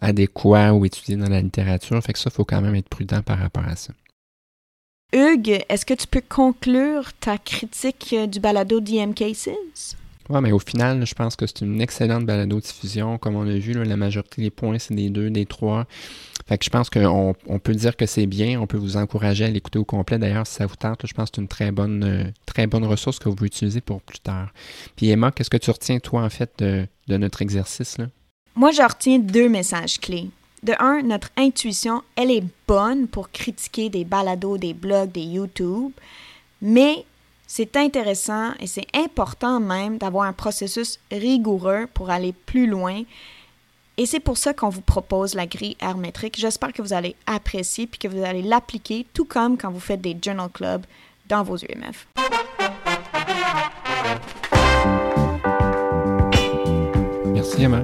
adéquats 0.01 0.73
ou 0.73 0.85
étudiés 0.85 1.15
dans 1.15 1.29
la 1.29 1.41
littérature. 1.41 2.01
Fait 2.03 2.13
que 2.13 2.19
ça, 2.19 2.29
il 2.31 2.35
faut 2.35 2.45
quand 2.45 2.61
même 2.61 2.75
être 2.75 2.89
prudent 2.89 3.21
par 3.21 3.39
rapport 3.39 3.65
à 3.67 3.75
ça. 3.75 3.93
Hugues, 5.11 5.63
est-ce 5.69 5.85
que 5.85 5.95
tu 5.95 6.05
peux 6.05 6.21
conclure 6.21 7.13
ta 7.19 7.39
critique 7.39 8.15
du 8.27 8.39
balado 8.39 8.79
DM 8.79 9.13
Cases? 9.13 9.95
Oui, 10.29 10.39
mais 10.41 10.51
au 10.51 10.59
final, 10.59 11.03
je 11.03 11.15
pense 11.15 11.35
que 11.35 11.47
c'est 11.47 11.61
une 11.61 11.81
excellente 11.81 12.27
balado-diffusion. 12.27 13.17
Comme 13.17 13.35
on 13.35 13.47
a 13.49 13.57
vu, 13.57 13.73
la 13.73 13.97
majorité 13.97 14.43
des 14.43 14.51
points, 14.51 14.77
c'est 14.77 14.93
des 14.93 15.09
deux, 15.09 15.31
des 15.31 15.47
trois. 15.47 15.87
Fait 16.47 16.59
que 16.59 16.65
je 16.65 16.69
pense 16.69 16.91
qu'on 16.91 17.35
on 17.47 17.59
peut 17.59 17.73
dire 17.73 17.97
que 17.97 18.05
c'est 18.05 18.27
bien. 18.27 18.61
On 18.61 18.67
peut 18.67 18.77
vous 18.77 18.97
encourager 18.97 19.45
à 19.45 19.49
l'écouter 19.49 19.79
au 19.79 19.85
complet. 19.85 20.19
D'ailleurs, 20.19 20.45
si 20.45 20.53
ça 20.53 20.67
vous 20.67 20.75
tente, 20.75 21.07
je 21.07 21.13
pense 21.15 21.31
que 21.31 21.37
c'est 21.37 21.41
une 21.41 21.47
très 21.47 21.71
bonne, 21.71 22.03
euh, 22.03 22.23
très 22.45 22.67
bonne 22.67 22.85
ressource 22.85 23.17
que 23.17 23.27
vous 23.27 23.35
pouvez 23.35 23.47
utiliser 23.47 23.81
pour 23.81 24.01
plus 24.03 24.19
tard. 24.19 24.53
Puis 24.95 25.09
Emma, 25.09 25.31
qu'est-ce 25.31 25.49
que 25.49 25.57
tu 25.57 25.71
retiens, 25.71 25.97
toi, 25.99 26.21
en 26.21 26.29
fait, 26.29 26.51
de, 26.59 26.85
de 27.07 27.17
notre 27.17 27.41
exercice? 27.41 27.97
Là? 27.97 28.05
Moi, 28.55 28.71
je 28.71 28.83
retiens 28.83 29.17
deux 29.17 29.49
messages 29.49 29.99
clés. 29.99 30.29
De 30.61 30.73
un, 30.79 31.01
notre 31.03 31.29
intuition, 31.37 32.03
elle 32.15 32.31
est 32.31 32.43
bonne 32.67 33.07
pour 33.07 33.31
critiquer 33.31 33.89
des 33.89 34.03
balados, 34.03 34.57
des 34.57 34.73
blogs, 34.73 35.11
des 35.11 35.21
YouTube, 35.21 35.91
mais 36.61 37.05
c'est 37.47 37.77
intéressant 37.77 38.51
et 38.59 38.67
c'est 38.67 38.85
important 38.93 39.59
même 39.59 39.97
d'avoir 39.97 40.25
un 40.25 40.33
processus 40.33 40.99
rigoureux 41.11 41.87
pour 41.93 42.09
aller 42.09 42.33
plus 42.33 42.67
loin. 42.67 43.03
Et 43.97 44.05
c'est 44.05 44.19
pour 44.19 44.37
ça 44.37 44.53
qu'on 44.53 44.69
vous 44.69 44.81
propose 44.81 45.33
la 45.33 45.47
grille 45.47 45.75
hermétrique. 45.81 46.37
J'espère 46.37 46.71
que 46.73 46.81
vous 46.81 46.93
allez 46.93 47.15
apprécier 47.25 47.87
puis 47.87 47.97
que 47.97 48.07
vous 48.07 48.23
allez 48.23 48.41
l'appliquer 48.41 49.05
tout 49.13 49.25
comme 49.25 49.57
quand 49.57 49.71
vous 49.71 49.79
faites 49.79 49.99
des 49.99 50.15
journal 50.23 50.49
clubs 50.49 50.85
dans 51.27 51.43
vos 51.43 51.57
UMF. 51.57 52.07
Merci 57.25 57.63
Emma. 57.63 57.83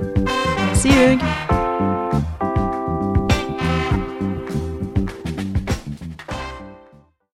Merci 0.68 0.90
Hugues. 0.90 1.65